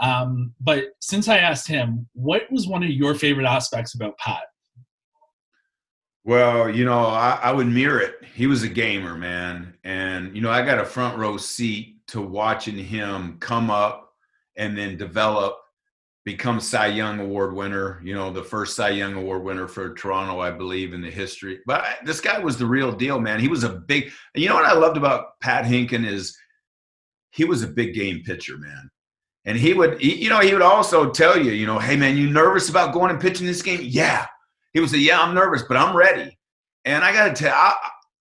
[0.00, 4.42] Um, but since I asked him, what was one of your favorite aspects about Pat?
[6.24, 8.14] Well, you know, I, I, would mirror it.
[8.34, 9.74] He was a gamer, man.
[9.82, 14.12] And, you know, I got a front row seat to watching him come up
[14.56, 15.58] and then develop,
[16.24, 20.40] become Cy Young Award winner, you know, the first Cy Young Award winner for Toronto,
[20.40, 21.60] I believe, in the history.
[21.66, 23.40] But I, this guy was the real deal, man.
[23.40, 26.36] He was a big, you know what I loved about Pat Hentgen is
[27.30, 28.90] he was a big game pitcher, man.
[29.44, 32.16] And he would, he, you know, he would also tell you, you know, hey, man,
[32.16, 33.80] you nervous about going and pitching this game?
[33.82, 34.26] Yeah
[34.72, 36.36] he would say, "Yeah, I'm nervous, but I'm ready."
[36.84, 37.74] And I got to tell I,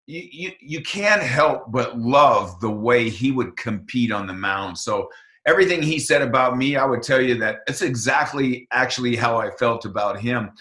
[0.06, 4.78] you, you, you can't help but love the way he would compete on the mound.
[4.78, 5.10] So
[5.50, 9.50] everything he said about me, I would tell you that it's exactly actually how I
[9.52, 10.52] felt about him.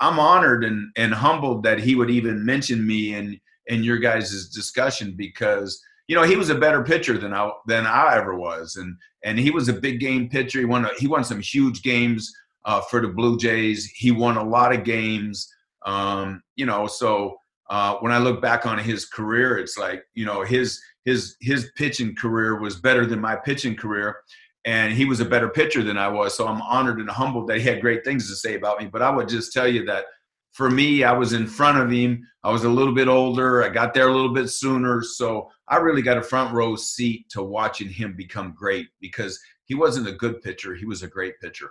[0.00, 4.48] I'm honored and, and humbled that he would even mention me in in your guys'
[4.48, 8.76] discussion because you know, he was a better pitcher than I than I ever was,
[8.76, 10.58] and and he was a big game pitcher.
[10.58, 12.32] He won he won some huge games
[12.64, 13.84] uh, for the Blue Jays.
[13.84, 15.52] He won a lot of games.
[15.84, 17.36] Um, you know, so
[17.70, 21.70] uh, when I look back on his career, it's like you know his his his
[21.76, 24.16] pitching career was better than my pitching career,
[24.64, 26.36] and he was a better pitcher than I was.
[26.36, 28.86] So I'm honored and humbled that he had great things to say about me.
[28.86, 30.04] But I would just tell you that
[30.52, 32.26] for me, I was in front of him.
[32.42, 33.62] I was a little bit older.
[33.62, 35.02] I got there a little bit sooner.
[35.02, 39.74] So I really got a front row seat to watching him become great because he
[39.74, 40.74] wasn't a good pitcher.
[40.74, 41.70] He was a great pitcher.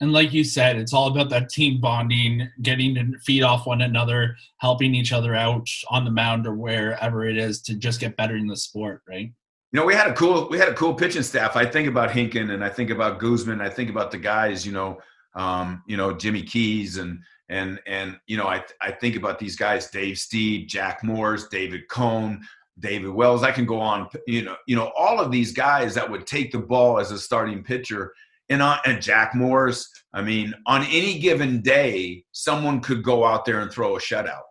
[0.00, 3.82] And like you said, it's all about that team bonding, getting to feed off one
[3.82, 8.16] another, helping each other out on the mound or wherever it is to just get
[8.16, 9.32] better in the sport, right?
[9.72, 11.56] You know, we had a cool we had a cool pitching staff.
[11.56, 13.60] I think about Hentgen and I think about Guzman.
[13.60, 14.98] I think about the guys, you know,
[15.34, 19.56] um, you know, Jimmy Keys and and and you know I I think about these
[19.56, 22.42] guys Dave Stieb, Jack Morris, David Cone,
[22.78, 23.42] David Wells.
[23.42, 24.08] I can go on.
[24.26, 27.18] You know you know all of these guys that would take the ball as a
[27.18, 28.12] starting pitcher.
[28.50, 33.44] And, on, and Jack Morris, I mean, on any given day, someone could go out
[33.44, 34.42] there and throw a shutout.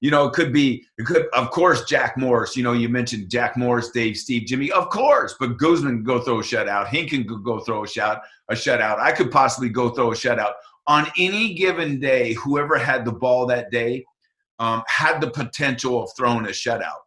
[0.00, 2.56] You know, it could be, it could, of course, Jack Morris.
[2.56, 5.34] You know, you mentioned Jack Morris, Dave, Stieb, Jimmy, of course.
[5.40, 6.86] But Guzman could go throw a shutout.
[6.86, 9.00] Hentgen could go throw a shot, a shutout.
[9.00, 10.52] I could possibly go throw a shutout
[10.86, 14.04] on any given day, whoever had the ball that day
[14.60, 17.00] um, had the potential of throwing a shutout.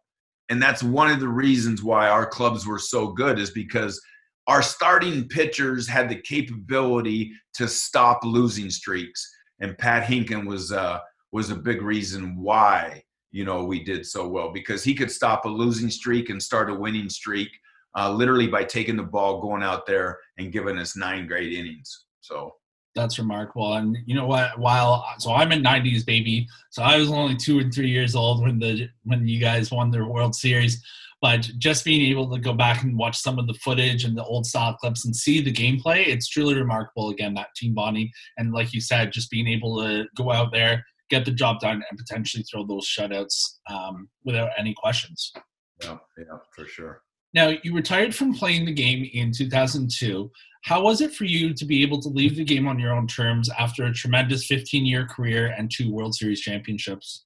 [0.50, 4.00] And that's one of the reasons why our clubs were so good, is because
[4.46, 9.30] our starting pitchers had the capability to stop losing streaks.
[9.60, 10.98] And Pat Hentgen was uh,
[11.30, 15.44] was a big reason why you know we did so well because he could stop
[15.44, 17.48] a losing streak and start a winning streak
[17.94, 22.06] uh, literally by taking the ball, going out there and giving us nine great innings.
[22.20, 22.54] So
[22.94, 23.74] that's remarkable.
[23.74, 24.58] And you know what?
[24.58, 28.42] While so I'm a '90s baby, so I was only two and three years old
[28.42, 30.82] when the when you guys won the World Series.
[31.20, 34.24] But just being able to go back and watch some of the footage and the
[34.24, 37.10] old style clips and see the gameplay, it's truly remarkable.
[37.10, 40.84] Again, that team bonding and like you said, just being able to go out there,
[41.10, 45.32] get the job done, and potentially throw those shutouts um, without any questions.
[45.80, 47.02] Yeah, yeah, for sure.
[47.34, 50.30] Now, you retired from playing the game in 2002.
[50.62, 53.08] How was it for you to be able to leave the game on your own
[53.08, 57.24] terms after a tremendous 15 year career and two World Series championships?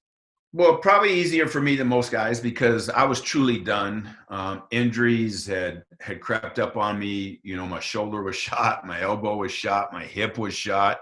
[0.55, 4.09] Well, probably easier for me than most guys because I was truly done.
[4.31, 7.40] Um, injuries had had crept up on me.
[7.42, 11.01] You know, my shoulder was shot, my elbow was shot, my hip was shot.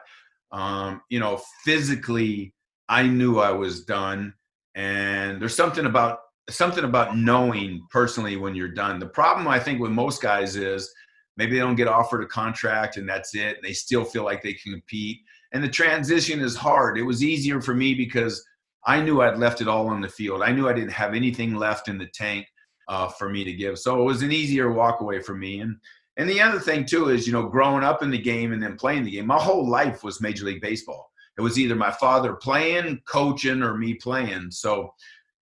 [0.51, 2.53] Um, you know, physically,
[2.89, 4.35] I knew I was done.
[4.75, 6.19] And there's something about
[6.51, 8.99] something about knowing personally when you're done.
[8.99, 10.93] The problem I think with most guys is
[11.37, 13.59] maybe they don't get offered a contract and that's it.
[13.63, 15.19] They still feel like they can compete.
[15.53, 16.99] And the transition is hard.
[16.99, 18.45] It was easier for me because
[18.87, 20.43] I knew I'd left it all on the field.
[20.43, 22.47] I knew I didn't have anything left in the tank
[22.89, 23.79] uh, for me to give.
[23.79, 25.61] So it was an easier walk away for me.
[25.61, 25.77] And
[26.17, 28.77] and the other thing too is, you know, growing up in the game and then
[28.77, 31.11] playing the game, my whole life was Major League Baseball.
[31.37, 34.53] It was either my father playing, coaching, or me playing.
[34.53, 34.95] So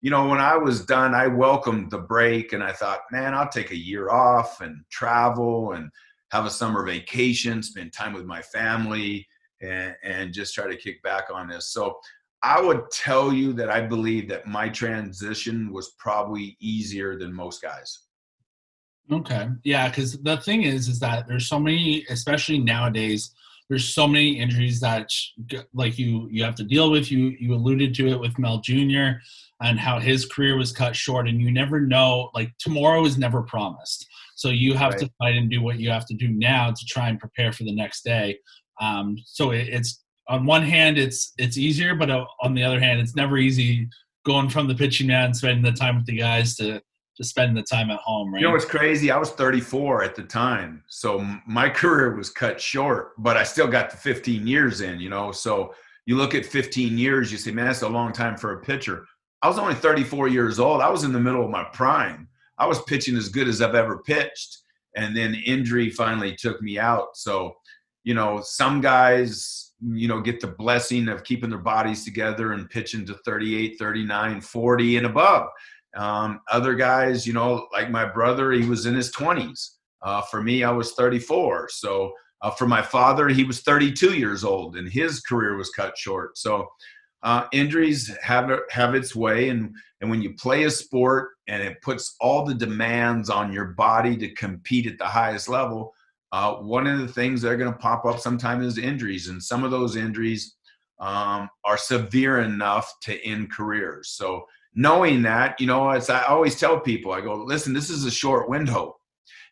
[0.02, 3.50] you know, when I was done, I welcomed the break and I thought, man, I'll
[3.50, 5.92] take a year off and travel and
[6.32, 9.28] have a summer vacation, spend time with my family,
[9.62, 11.68] and, and just try to kick back on this.
[11.72, 12.00] So
[12.42, 17.62] I would tell you that I believe that my transition was probably easier than most
[17.62, 18.00] guys.
[19.12, 19.50] Okay.
[19.64, 23.36] Yeah, because the thing is, is that there's so many, especially nowadays,
[23.72, 25.10] there's so many injuries that
[25.74, 29.12] like you you have to deal with you you alluded to it with mel jr
[29.62, 33.42] and how his career was cut short and you never know like tomorrow is never
[33.44, 35.02] promised so you have right.
[35.02, 37.64] to fight and do what you have to do now to try and prepare for
[37.64, 38.38] the next day
[38.80, 42.80] um, so it, it's on one hand it's it's easier but uh, on the other
[42.80, 43.88] hand it's never easy
[44.26, 46.82] going from the pitching man spending the time with the guys to
[47.18, 48.40] to spend the time at home, right?
[48.40, 49.12] You know what's crazy?
[49.12, 53.68] I was 34 at the time, so my career was cut short, but I still
[53.68, 55.00] got the 15 years in.
[55.00, 55.74] You know, so
[56.06, 59.06] you look at 15 years, you say, man, that's a long time for a pitcher.
[59.42, 60.82] I was only 34 years old.
[60.82, 62.28] I was in the middle of my prime.
[62.58, 64.60] I was pitching as good as I've ever pitched,
[64.96, 67.16] and then injury finally took me out.
[67.18, 67.56] So,
[68.04, 72.70] you know, some guys, you know, get the blessing of keeping their bodies together and
[72.70, 75.48] pitching to 38, 39, 40 and above
[75.96, 79.72] um, other guys, you know, like my brother, he was in his 20s.
[80.02, 81.70] Uh, for me, I was 34.
[81.70, 85.98] So uh, for my father, he was 32 years old and his career was cut
[85.98, 86.38] short.
[86.38, 86.68] So
[87.24, 91.82] uh, injuries have have its way, and and when you play a sport and it
[91.82, 95.94] puts all the demands on your body to compete at the highest level,
[96.32, 99.42] uh, one of the things that are going to pop up sometimes is injuries, and
[99.42, 100.56] some of those injuries
[101.00, 104.10] um, are severe enough to end careers.
[104.10, 108.06] So knowing that, you know, as I always tell people, I go, listen, this is
[108.06, 108.98] a short window.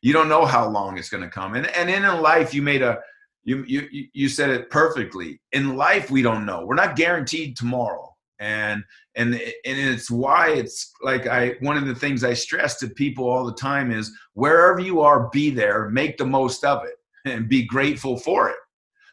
[0.02, 1.56] You don't know how long it's going to come.
[1.56, 3.00] And and in life, you made a
[3.44, 5.42] you you you said it perfectly.
[5.52, 6.66] In life, we don't know.
[6.66, 8.06] We're not guaranteed tomorrow.
[8.40, 8.84] And
[9.16, 13.30] and and it's why it's like I one of the things I stress to people
[13.30, 17.50] all the time is wherever you are, be there, make the most of it, and
[17.50, 18.56] be grateful for it.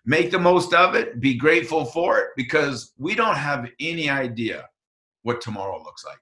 [0.04, 4.68] Make the most of it, be grateful for it, because we don't have any idea
[5.22, 6.18] what tomorrow looks like.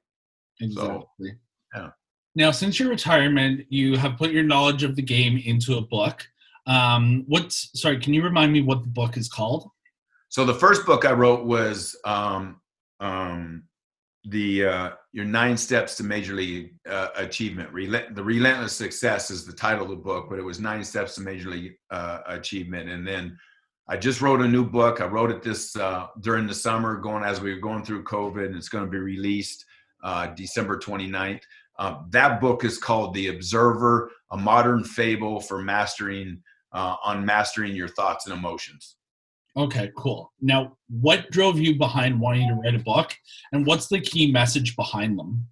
[0.63, 1.05] Exactly.
[1.21, 1.35] So,
[1.75, 1.91] yeah.
[2.35, 6.27] Now, since your retirement, you have put your knowledge of the game into a book.
[6.67, 7.99] Um, what's sorry?
[8.01, 9.69] Can you remind me what the book is called?
[10.29, 12.61] So the first book I wrote was um,
[13.01, 13.65] um,
[14.25, 17.71] the uh, your nine steps to major league uh, achievement.
[18.15, 21.21] The relentless success is the title of the book, but it was nine steps to
[21.21, 22.89] major league uh, achievement.
[22.89, 23.39] And then
[23.87, 25.01] I just wrote a new book.
[25.01, 28.47] I wrote it this uh, during the summer, going as we were going through COVID,
[28.47, 29.65] and it's going to be released
[30.03, 31.43] uh, December 29th.
[31.79, 36.43] Uh, that book is called The Observer: A Modern Fable for Mastering
[36.75, 38.97] uh, on Mastering Your Thoughts and Emotions.
[39.57, 40.33] Okay, cool.
[40.41, 43.15] Now, what drove you behind wanting to write a book,
[43.53, 45.47] and what's the key message behind them?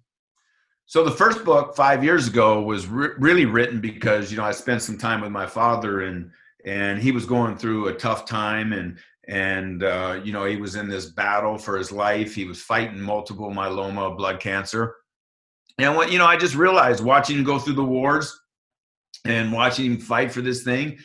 [0.85, 4.51] So the first book five years ago was re- really written because you know I
[4.51, 6.29] spent some time with my father and
[6.65, 8.97] and he was going through a tough time and
[9.29, 12.35] and uh, you know he was in this battle for his life.
[12.35, 14.95] He was fighting multiple myeloma, blood cancer,
[15.77, 18.37] and what you know I just realized watching him go through the wars
[19.25, 20.97] and watching him fight for this thing.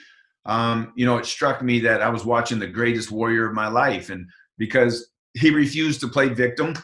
[0.44, 3.68] Um, you know, it struck me that I was watching the greatest warrior of my
[3.68, 6.74] life, and because he refused to play victim,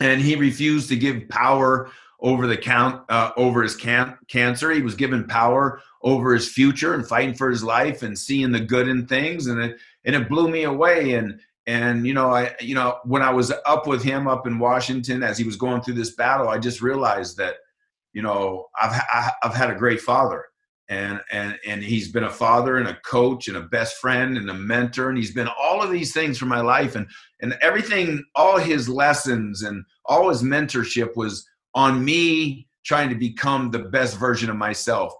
[0.00, 1.90] and he refused to give power
[2.20, 4.70] over the count uh, over his can- cancer.
[4.70, 8.60] He was given power over his future and fighting for his life and seeing the
[8.60, 11.14] good in things, and it and it blew me away.
[11.14, 14.58] And and you know I you know when I was up with him up in
[14.58, 17.56] Washington as he was going through this battle, I just realized that
[18.18, 19.00] you know I've
[19.44, 20.44] I've had a great father.
[20.90, 24.48] And, and and he's been a father and a coach and a best friend and
[24.48, 27.06] a mentor and he's been all of these things for my life and
[27.42, 33.70] and everything all his lessons and all his mentorship was on me trying to become
[33.70, 35.12] the best version of myself.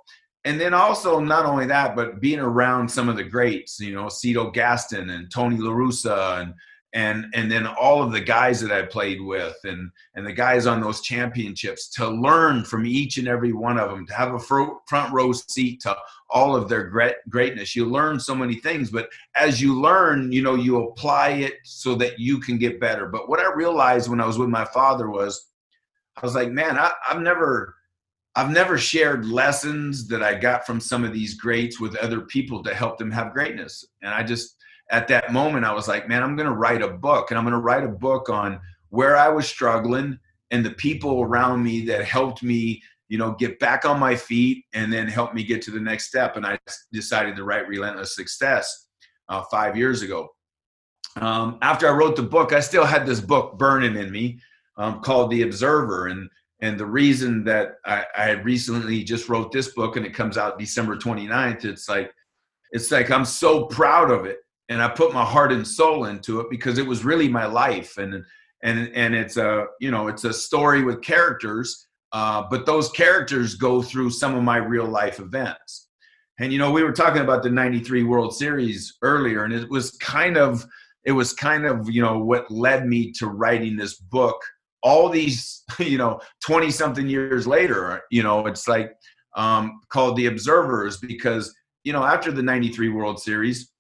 [0.46, 4.08] And then also not only that, but being around some of the greats, you know,
[4.08, 6.54] Cito Gaston and Tony La Russa and
[6.94, 10.66] and and then all of the guys that I played with and and the guys
[10.66, 14.38] on those championships to learn from each and every one of them to have a
[14.38, 15.96] front row seat to
[16.30, 20.40] all of their great greatness you learn so many things but as you learn you
[20.40, 24.20] know you apply it so that you can get better but what I realized when
[24.20, 25.48] I was with my father was
[26.22, 27.76] I was like, man, I, I've never
[28.34, 32.62] I've never shared lessons that I got from some of these greats with other people
[32.62, 33.84] to help them have greatness.
[34.02, 34.56] And I just
[34.90, 37.44] at that moment I was like, man, I'm going to write a book and I'm
[37.44, 40.18] going to write a book on where I was struggling
[40.50, 44.64] and the people around me that helped me, you know, get back on my feet
[44.72, 46.36] and then help me get to the next step.
[46.36, 46.58] And I
[46.92, 48.86] decided to write Relentless Success
[49.28, 50.28] uh, five years ago.
[51.16, 54.40] Um, after I wrote the book, I still had this book burning in me
[54.76, 56.06] um, called The Observer.
[56.06, 60.36] And and the reason that I, I recently just wrote this book and it comes
[60.36, 62.12] out December 29th, it's like
[62.72, 64.38] it's like I'm so proud of it.
[64.68, 67.96] And I put my heart and soul into it because it was really my life.
[67.96, 68.24] And
[68.62, 73.54] and and it's a you know it's a story with characters, uh, but those characters
[73.54, 75.88] go through some of my real life events.
[76.40, 79.92] And you know, we were talking about the 93 World Series earlier, and it was
[79.92, 80.66] kind of
[81.04, 84.40] it was kind of you know what led me to writing this book
[84.82, 88.92] all these you know 20 something years later you know it's like
[89.36, 91.54] um, called the observers because
[91.84, 93.70] you know after the 93 world series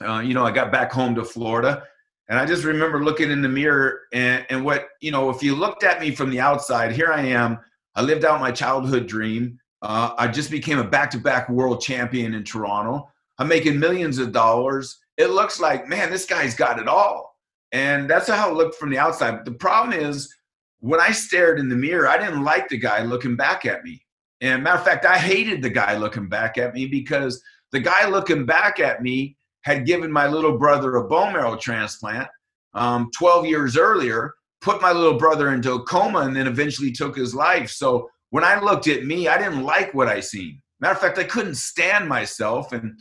[0.00, 1.82] uh, you know i got back home to florida
[2.28, 5.54] and i just remember looking in the mirror and, and what you know if you
[5.54, 7.58] looked at me from the outside here i am.
[7.94, 9.58] I lived out my childhood dream.
[9.82, 13.10] Uh, i just became a back-to-back world champion in toronto.
[13.38, 14.98] I'm making millions of dollars.
[15.18, 17.32] It looks like man this guy's got it all.
[17.72, 19.32] And that's how it looked from the outside.
[19.32, 20.32] But the problem is,
[20.80, 24.04] when I stared in the mirror, I didn't like the guy looking back at me.
[24.40, 28.08] And matter of fact, I hated the guy looking back at me because the guy
[28.08, 32.28] looking back at me had given my little brother a bone marrow transplant
[32.74, 37.16] um, 12 years earlier, put my little brother into a coma, and then eventually took
[37.16, 37.70] his life.
[37.70, 40.60] So when I looked at me, I didn't like what I seen.
[40.80, 42.72] Matter of fact, I couldn't stand myself.
[42.72, 42.98] And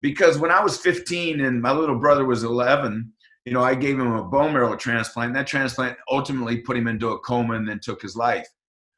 [0.00, 3.12] because when I was 15 and my little brother was 11,
[3.44, 5.34] you know, I gave him a bone marrow transplant.
[5.34, 8.48] That transplant ultimately put him into a coma and then took his life.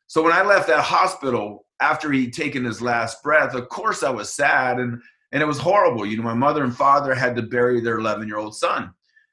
[0.07, 4.11] So when I left that hospital after he'd taken his last breath, of course I
[4.11, 5.01] was sad and
[5.33, 6.05] and it was horrible.
[6.07, 8.93] You know, my mother and father had to bury their 11 year old son.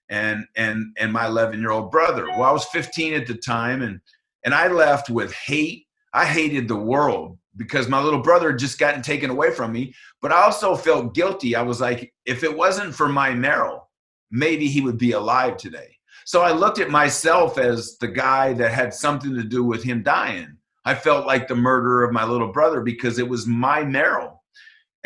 [0.09, 2.27] and and and my 11 year old brother.
[2.27, 3.99] Well, I was 15 at the time, and
[4.45, 5.85] and I left with hate.
[6.13, 9.93] I hated the world because my little brother had just gotten taken away from me.
[10.21, 11.55] But I also felt guilty.
[11.55, 13.87] I was like, if it wasn't for my marrow,
[14.31, 15.97] maybe he would be alive today.
[16.25, 20.03] So I looked at myself as the guy that had something to do with him
[20.03, 20.57] dying.
[20.85, 24.36] I felt like the murderer of my little brother because it was my marrow.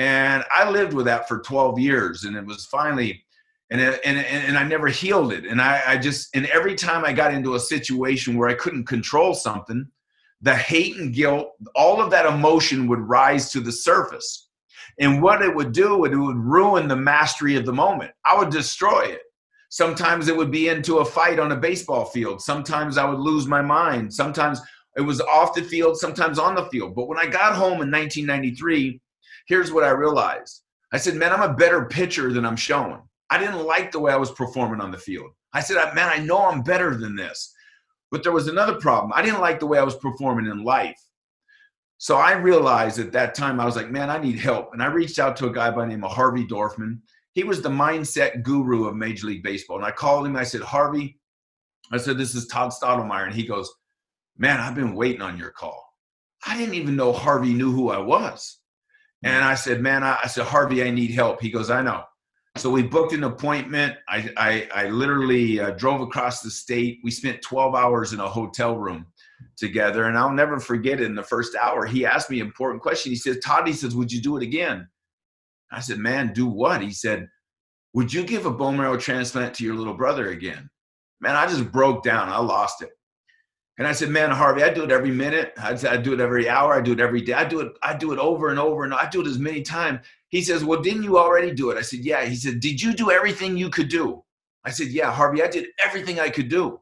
[0.02, 2.24] And I lived with that for 12 years.
[2.24, 3.24] And it was finally,
[3.70, 5.46] and, and, and I never healed it.
[5.46, 8.86] And I, I just, and every time I got into a situation where I couldn't
[8.86, 9.88] control something,
[10.42, 14.48] the hate and guilt, all of that emotion would rise to the surface.
[15.00, 18.10] And what it would do, it would ruin the mastery of the moment.
[18.26, 19.22] I would destroy it.
[19.70, 22.42] Sometimes it would be into a fight on a baseball field.
[22.42, 24.12] Sometimes I would lose my mind.
[24.12, 24.62] Sometimes
[24.98, 26.96] it was off the field, sometimes on the field.
[26.96, 29.00] But when I got home in 1993,
[29.52, 30.62] here's what I realized.
[30.94, 33.02] I said, man, I'm a better pitcher than I'm showing.
[33.30, 35.32] I didn't like the way I was performing on the field.
[35.52, 37.54] I said, man, I know I'm better than this.
[38.12, 39.12] But there was another problem.
[39.14, 40.98] I didn't like the way I was performing in life.
[41.98, 44.70] So I realized at that time, I was like, man, I need help.
[44.72, 47.00] And I reached out to a guy by the name of Harvey Dorfman.
[47.34, 49.76] He was the mindset guru of Major League Baseball.
[49.80, 50.38] And I called him.
[50.38, 51.20] I said, Harvey,
[51.92, 53.26] I said, this is Todd Stottlemyre.
[53.26, 53.70] And he goes,
[54.38, 55.94] man, I've been waiting on your call.
[56.48, 58.60] I didn't even know Harvey knew who I was.
[59.24, 61.42] And I said, man, I, said, Harvey, I need help.
[61.42, 62.04] He goes, I know.
[62.58, 63.96] So we booked an appointment.
[64.10, 67.00] I, I, I literally uh, drove across the state.
[67.04, 69.06] We spent 12 hours in a hotel room
[69.58, 70.06] together.
[70.06, 71.86] And I'll never forget it in the first hour.
[71.86, 73.12] He asked me an important question.
[73.12, 74.88] He says, Todd, he says, would you do it again?
[75.72, 76.82] I said, man, do what?
[76.82, 77.30] He said,
[77.94, 80.70] would you give a bone marrow transplant to your little brother again?
[81.22, 82.30] Man, I just broke down.
[82.30, 82.90] I lost it.
[83.82, 85.54] And I said, man, Harvey, I do it every minute.
[85.58, 86.76] I, I do it every hour.
[86.76, 87.34] I do it every day.
[87.34, 87.74] I do it.
[87.82, 90.02] I do it over and over and I do it as many times.
[90.30, 91.80] He says, Well, didn't you already do it?
[91.80, 92.24] I said, Yeah.
[92.26, 94.24] He said, Did you do everything you could do?
[94.64, 96.80] I said, Yeah, Harvey, I did everything I could do.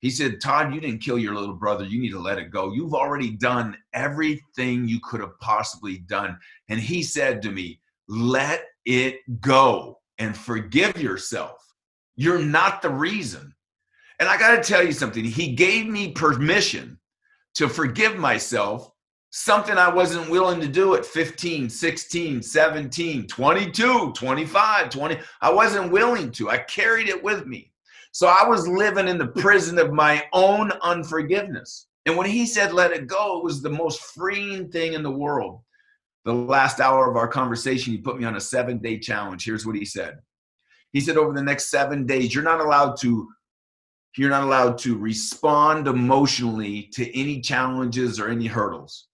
[0.00, 1.86] He said, Todd, you didn't kill your little brother.
[1.86, 2.74] You need to let it go.
[2.74, 6.36] You've already done everything you could have possibly done.
[6.68, 11.64] And he said to me, Let it go and forgive yourself.
[12.14, 13.53] You're not the reason.
[14.24, 15.22] And I got to tell you something.
[15.22, 16.98] He gave me permission
[17.56, 18.90] to forgive myself
[19.28, 25.18] something I wasn't willing to do at 15, 16, 17, 22, 25, 20.
[25.42, 26.48] I wasn't willing to.
[26.48, 27.70] I carried it with me.
[28.12, 31.88] So I was living in the prison of my own unforgiveness.
[32.06, 35.10] And when he said, let it go, it was the most freeing thing in the
[35.10, 35.60] world.
[36.24, 39.44] The last hour of our conversation, he put me on a seven day challenge.
[39.44, 40.20] Here's what he said
[40.94, 43.28] He said, over the next seven days, you're not allowed to.
[44.16, 49.08] You're not allowed to respond emotionally to any challenges or any hurdles.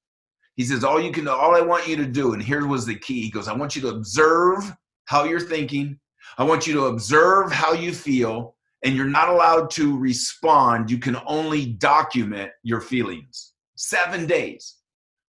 [0.56, 2.96] He says, all you can, all I want you to do, and here was the
[2.96, 3.22] key.
[3.22, 4.70] He goes, I want you to observe
[5.06, 5.98] how you're thinking.
[6.36, 10.90] I want you to observe how you feel, and you're not allowed to respond.
[10.90, 13.52] You can only document your feelings.
[13.76, 14.76] Seven days.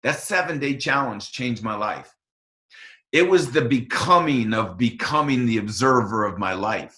[0.05, 2.15] That seven day challenge changed my life.
[3.11, 6.97] It was the becoming of becoming the observer of my life.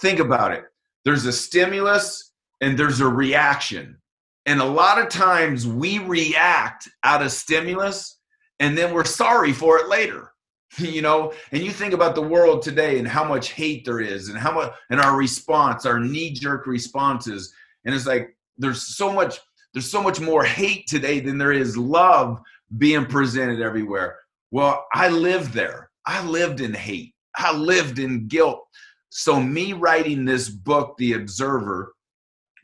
[0.00, 0.64] Think about it.
[1.04, 3.98] There's a stimulus and there's a reaction.
[4.46, 8.18] And a lot of times we react out of stimulus
[8.60, 10.32] and then we're sorry for it later.
[10.78, 14.28] you know, and you think about the world today and how much hate there is
[14.28, 17.52] and how much and our response, our knee-jerk responses.
[17.84, 19.38] And it's like there's so much
[19.74, 22.40] there's so much more hate today than there is love
[22.76, 24.18] being presented everywhere.
[24.50, 25.90] Well, I lived there.
[26.06, 27.14] I lived in hate.
[27.36, 28.66] I lived in guilt.
[29.14, 31.92] So me writing this book, The Observer,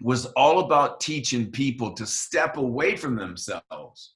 [0.00, 4.14] was all about teaching people to step away from themselves,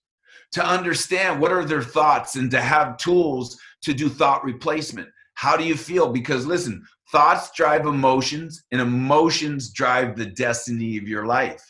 [0.52, 5.10] to understand what are their thoughts, and to have tools to do thought replacement.
[5.34, 6.10] How do you feel?
[6.10, 11.62] Because listen, thoughts drive emotions, and emotions drive the destiny of your life.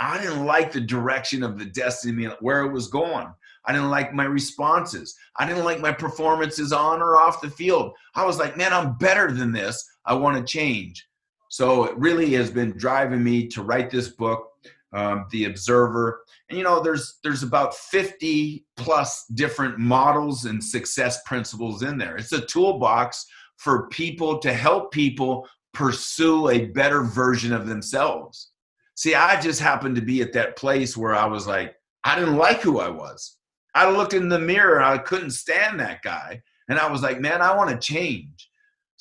[0.00, 3.26] I didn't like the direction of the destiny, where it was going.
[3.66, 5.14] I didn't like my responses.
[5.38, 7.92] I didn't like my performances on or off the field.
[8.14, 9.86] I was like, man, I'm better than this.
[10.06, 11.06] I want to change.
[11.48, 14.48] So it really has been driving me to write this book,
[14.92, 16.22] um, The Observer.
[16.48, 22.16] And you know, there's there's about 50 plus different models and success principles in there.
[22.16, 23.26] It's a toolbox
[23.56, 28.50] for people to help people pursue a better version of themselves.
[28.94, 31.74] See, I just happened to be at that place where I was like,
[32.04, 33.36] I didn't like who I was.
[33.74, 36.42] I looked in the mirror, I couldn't stand that guy.
[36.68, 38.49] And I was like, man, I want to change.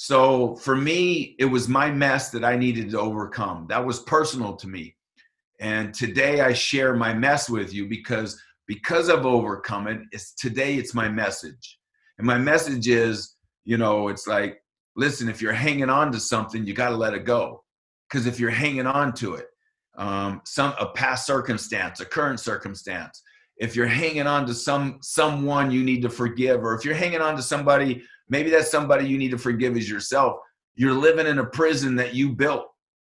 [0.01, 3.65] So for me, it was my mess that I needed to overcome.
[3.67, 4.95] That was personal to me.
[5.59, 10.75] And today I share my mess with you because because I've overcome it, it's today
[10.75, 11.77] it's my message.
[12.17, 13.35] And my message is,
[13.65, 14.63] you know, it's like
[14.95, 17.65] listen, if you're hanging on to something, you got to let it go.
[18.09, 19.47] Because if you're hanging on to it,
[19.97, 23.21] um, some a past circumstance, a current circumstance,
[23.57, 27.19] if you're hanging on to some someone you need to forgive, or if you're hanging
[27.19, 30.37] on to somebody, maybe that's somebody you need to forgive is yourself.
[30.75, 32.67] You're living in a prison that you built.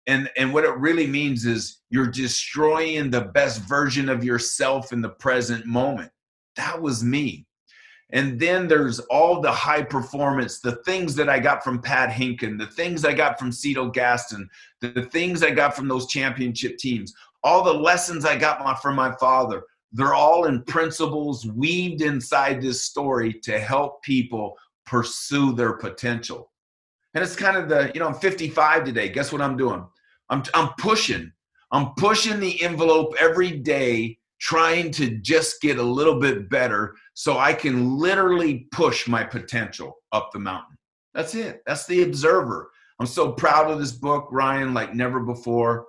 [0.05, 5.01] And and what it really means is you're destroying the best version of yourself in
[5.01, 6.11] the present moment.
[6.57, 7.45] That was me.
[8.11, 12.59] And then there's all the high performance, the things that I got from Pat Hentgen,
[12.59, 14.47] the things I got from Cito Gaston,
[14.82, 17.11] the things I got from those championship teams,
[17.43, 19.64] all the lessons I got from my father.
[19.91, 26.51] They're all in principles weaved inside this story to help people pursue their potential.
[27.13, 29.09] And it's kind of the, you know, I'm 55 today.
[29.09, 29.86] Guess what I'm doing?
[30.29, 31.31] I'm, I'm pushing.
[31.71, 37.38] I'm pushing the envelope every day trying to just get a little bit better so
[37.38, 40.75] I can literally push my potential up the mountain.
[41.13, 41.61] That's it.
[41.65, 42.69] That's the observer.
[42.99, 45.86] I'm so proud of this book, Ryan, like never before.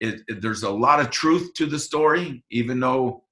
[0.00, 3.24] It, it, there's a lot of truth to the story, even though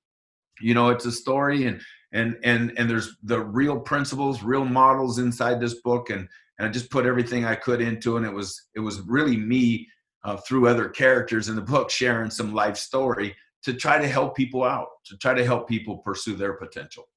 [0.60, 1.80] you know it's a story, and
[2.12, 6.28] and and and there's the real principles, real models inside this book, and
[6.58, 9.88] and I just put everything I could into, and it was it was really me
[10.24, 14.36] uh, through other characters in the book sharing some life story to try to help
[14.36, 17.08] people out, to try to help people pursue their potential.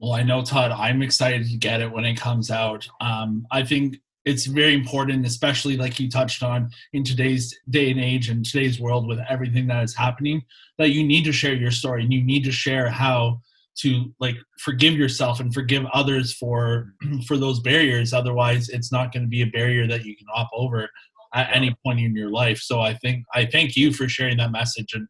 [0.00, 2.86] Well, I know, Todd, I'm excited to get it when it comes out.
[3.00, 8.00] Um, I think it's very important, especially like you touched on in today's day and
[8.00, 10.42] age and today's world with everything that is happening,
[10.78, 13.40] that you need to share your story and you need to share how
[13.76, 16.92] to like forgive yourself and forgive others for
[17.26, 20.48] for those barriers otherwise it's not going to be a barrier that you can hop
[20.54, 20.88] over
[21.34, 24.52] at any point in your life so i think i thank you for sharing that
[24.52, 25.08] message and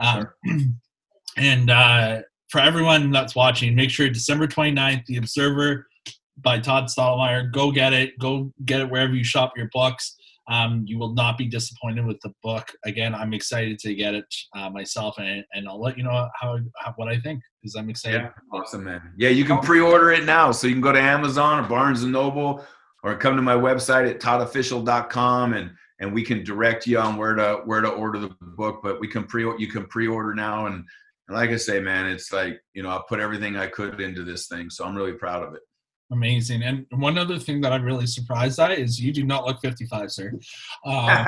[0.00, 0.28] um,
[1.36, 5.86] and uh, for everyone that's watching, make sure December 29th, The Observer
[6.38, 7.50] by Todd Stottlemyre.
[7.50, 8.18] Go get it.
[8.18, 10.16] Go get it wherever you shop your books.
[10.50, 12.68] Um, you will not be disappointed with the book.
[12.84, 14.24] Again, I'm excited to get it
[14.56, 17.88] uh, myself, and, and I'll let you know how, how what I think because I'm
[17.88, 18.22] excited.
[18.22, 19.12] Yeah, awesome, man.
[19.16, 22.12] Yeah, you can pre-order it now, so you can go to Amazon or Barnes and
[22.12, 22.64] Noble,
[23.04, 25.70] or come to my website at toddofficial.com and
[26.02, 28.80] and we can direct you on where to where to order the book.
[28.82, 30.84] But we can pre you can pre-order now, and,
[31.28, 34.24] and like I say, man, it's like you know I put everything I could into
[34.24, 35.60] this thing, so I'm really proud of it.
[36.12, 36.62] Amazing.
[36.62, 40.12] And one other thing that I'm really surprised at is you do not look 55,
[40.12, 40.32] sir.
[40.84, 41.26] Um,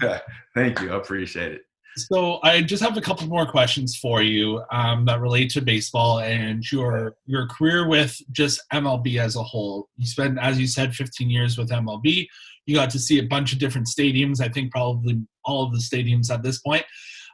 [0.54, 0.92] Thank you.
[0.92, 1.62] I appreciate it.
[1.96, 6.20] So I just have a couple more questions for you um, that relate to baseball
[6.20, 9.88] and your your career with just MLB as a whole.
[9.96, 12.26] You spent, as you said, 15 years with MLB.
[12.64, 14.40] You got to see a bunch of different stadiums.
[14.40, 16.84] I think probably all of the stadiums at this point.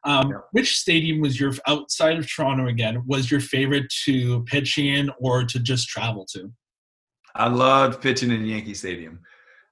[0.09, 0.39] Um, yeah.
[0.53, 3.03] Which stadium was your outside of Toronto again?
[3.07, 6.51] Was your favorite to pitch in or to just travel to?
[7.35, 9.21] I loved pitching in Yankee Stadium.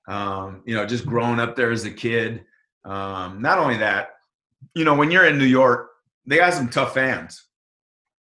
[0.09, 2.45] Um, you know, just growing up there as a kid.
[2.85, 4.11] Um, not only that,
[4.75, 5.89] you know, when you're in New York,
[6.27, 7.43] they got some tough fans.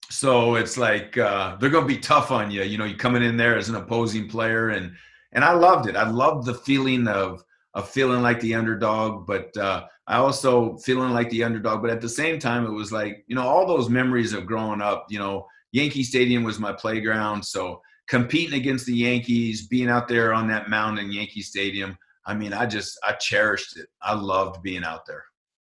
[0.09, 2.63] So it's like uh, they're going to be tough on you.
[2.63, 4.93] You know, you coming in there as an opposing player, and
[5.33, 5.97] and I loved it.
[5.97, 7.43] I loved the feeling of
[7.73, 11.81] of feeling like the underdog, but uh, I also feeling like the underdog.
[11.81, 14.81] But at the same time, it was like you know all those memories of growing
[14.81, 15.07] up.
[15.09, 20.33] You know, Yankee Stadium was my playground, so competing against the Yankees, being out there
[20.33, 21.97] on that mound in Yankee Stadium.
[22.27, 23.87] I mean, I just I cherished it.
[24.01, 25.23] I loved being out there.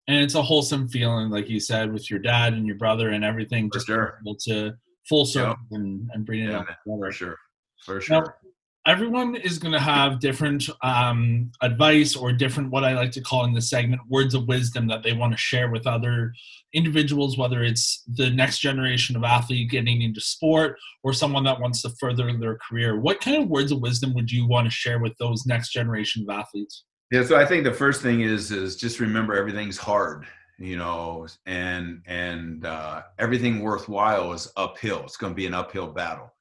[0.07, 3.24] And it's a wholesome feeling, like you said, with your dad and your brother and
[3.24, 3.68] everything.
[3.70, 4.20] For just sure.
[4.20, 4.74] able to
[5.09, 5.80] full circle yep.
[5.80, 6.66] and, and bring it yeah, up.
[6.85, 7.39] For sure.
[7.85, 8.22] For sure.
[8.22, 8.43] Now,
[8.87, 13.45] everyone is going to have different um, advice or different what i like to call
[13.45, 16.32] in this segment words of wisdom that they want to share with other
[16.74, 21.80] individuals whether it's the next generation of athlete getting into sport or someone that wants
[21.82, 22.99] to further their career.
[22.99, 26.26] What kind of words of wisdom would you want to share with those next generation
[26.28, 26.85] of athletes?
[27.11, 30.26] Yeah so i think the first thing is is just remember everything's hard
[30.59, 35.03] you know and and uh, everything worthwhile is uphill.
[35.05, 36.34] It's going to be an uphill battle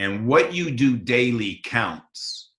[0.00, 2.52] and what you do daily counts.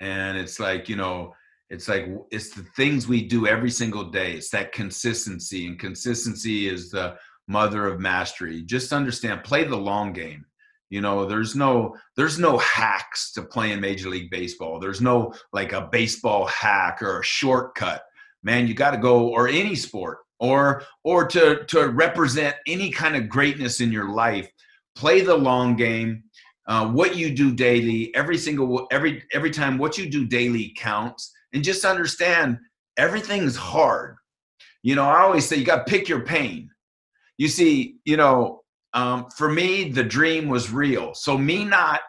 [0.00, 1.34] And it's like you know
[1.68, 4.32] it's like it's the things we do every single day.
[4.32, 7.16] It's that consistency and consistency is the
[7.48, 8.62] mother of mastery.
[8.62, 10.44] Just understand play the long game.
[10.90, 14.78] You know there's no there's no hacks to playing major league baseball.
[14.78, 18.02] There's no like a baseball hack or a shortcut.
[18.44, 23.16] Man you got to go or any sport or or to to represent any kind
[23.16, 24.48] of greatness in your life
[24.96, 26.22] play the long game
[26.70, 31.32] uh, what you do daily every single every every time what you do daily counts
[31.52, 32.58] and just understand
[32.96, 34.16] everything's hard
[34.82, 36.70] you know i always say you got to pick your pain
[37.36, 38.62] you see you know
[38.92, 42.00] um, for me the dream was real so me not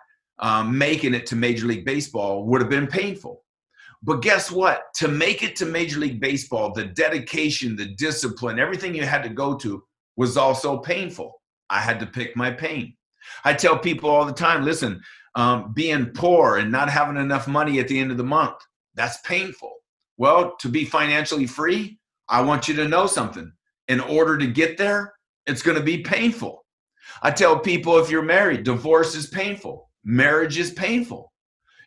[0.42, 3.44] um, making it to Major League Baseball would have been painful.
[4.04, 4.86] But guess what?
[4.96, 9.30] To make it to Major League Baseball, the dedication, the discipline, everything you had to
[9.30, 9.84] go to
[10.18, 11.40] was also painful.
[11.70, 12.98] I had to pick my pain.
[13.44, 15.02] I tell people all the time listen,
[15.36, 18.58] um, being poor and not having enough money at the end of the month,
[18.96, 19.74] that's painful.
[20.18, 22.00] Well, to be financially free,
[22.30, 23.52] I want you to know something.
[23.88, 25.14] In order to get there,
[25.48, 26.66] it's going to be painful.
[27.22, 31.32] I tell people if you're married, divorce is painful, marriage is painful.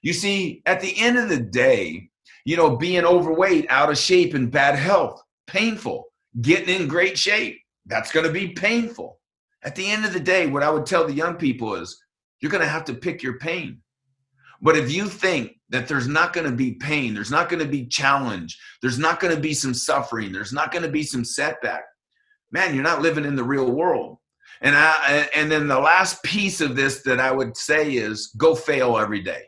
[0.03, 2.11] You see, at the end of the day,
[2.45, 6.05] you know, being overweight, out of shape, and bad health, painful.
[6.41, 9.19] Getting in great shape, that's going to be painful.
[9.65, 11.99] At the end of the day, what I would tell the young people is
[12.41, 13.81] you're going to have to pick your pain.
[14.61, 17.69] But if you think that there's not going to be pain, there's not going to
[17.69, 21.25] be challenge, there's not going to be some suffering, there's not going to be some
[21.25, 21.85] setback,
[22.51, 24.19] man, you're not living in the real world.
[24.61, 28.55] And I and then the last piece of this that I would say is go
[28.55, 29.43] fail every day.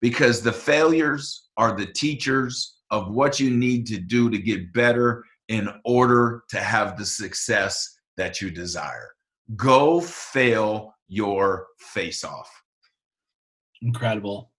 [0.00, 5.24] Because the failures are the teachers of what you need to do to get better
[5.48, 9.10] in order to have the success that you desire.
[9.56, 12.50] Go fail your face off.
[13.82, 14.50] Incredible.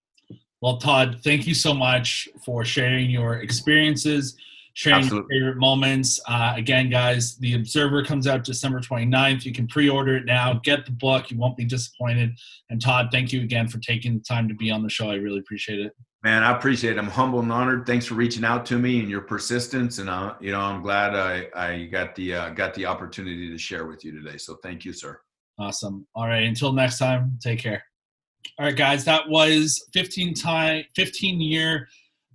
[0.62, 4.36] Well, Todd, thank you so much for sharing your experiences,
[4.74, 5.36] sharing Absolutely.
[5.36, 6.20] your favorite moments.
[6.28, 9.44] Uh, again, guys, The Observer comes out December 29th.
[9.44, 10.60] You can pre order it now.
[10.64, 11.32] Get the book.
[11.32, 12.38] You won't be disappointed.
[12.70, 15.10] And Todd, thank you again for taking the time to be on the show.
[15.10, 15.94] I really appreciate it.
[16.24, 17.00] Man, I appreciate it.
[17.00, 17.88] I'm humble and honored.
[17.88, 19.98] Thanks for reaching out to me and your persistence.
[19.98, 23.58] And uh, you know, I'm glad I, I got the uh, got the opportunity to
[23.58, 24.38] share with you today.
[24.38, 25.20] So thank you, sir.
[25.58, 26.06] Awesome.
[26.14, 26.44] All right.
[26.44, 27.84] Until next time, take care.
[28.60, 29.04] All right, guys.
[29.06, 31.88] That was 15 time, 15 year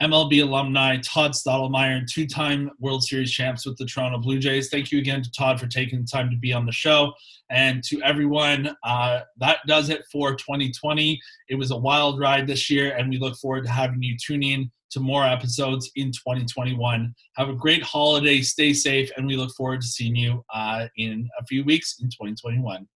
[0.03, 4.69] MLB alumni Todd Stottlemyre, two time World Series champs with the Toronto Blue Jays.
[4.69, 7.15] Thank you again to Todd for taking the time to be on the show.
[7.49, 11.19] And to everyone, uh, that does it for 2020.
[11.49, 14.43] It was a wild ride this year, and we look forward to having you tune
[14.43, 17.15] in to more episodes in 2021.
[17.37, 21.27] Have a great holiday, stay safe, and we look forward to seeing you uh, in
[21.41, 22.87] a few weeks in 2021.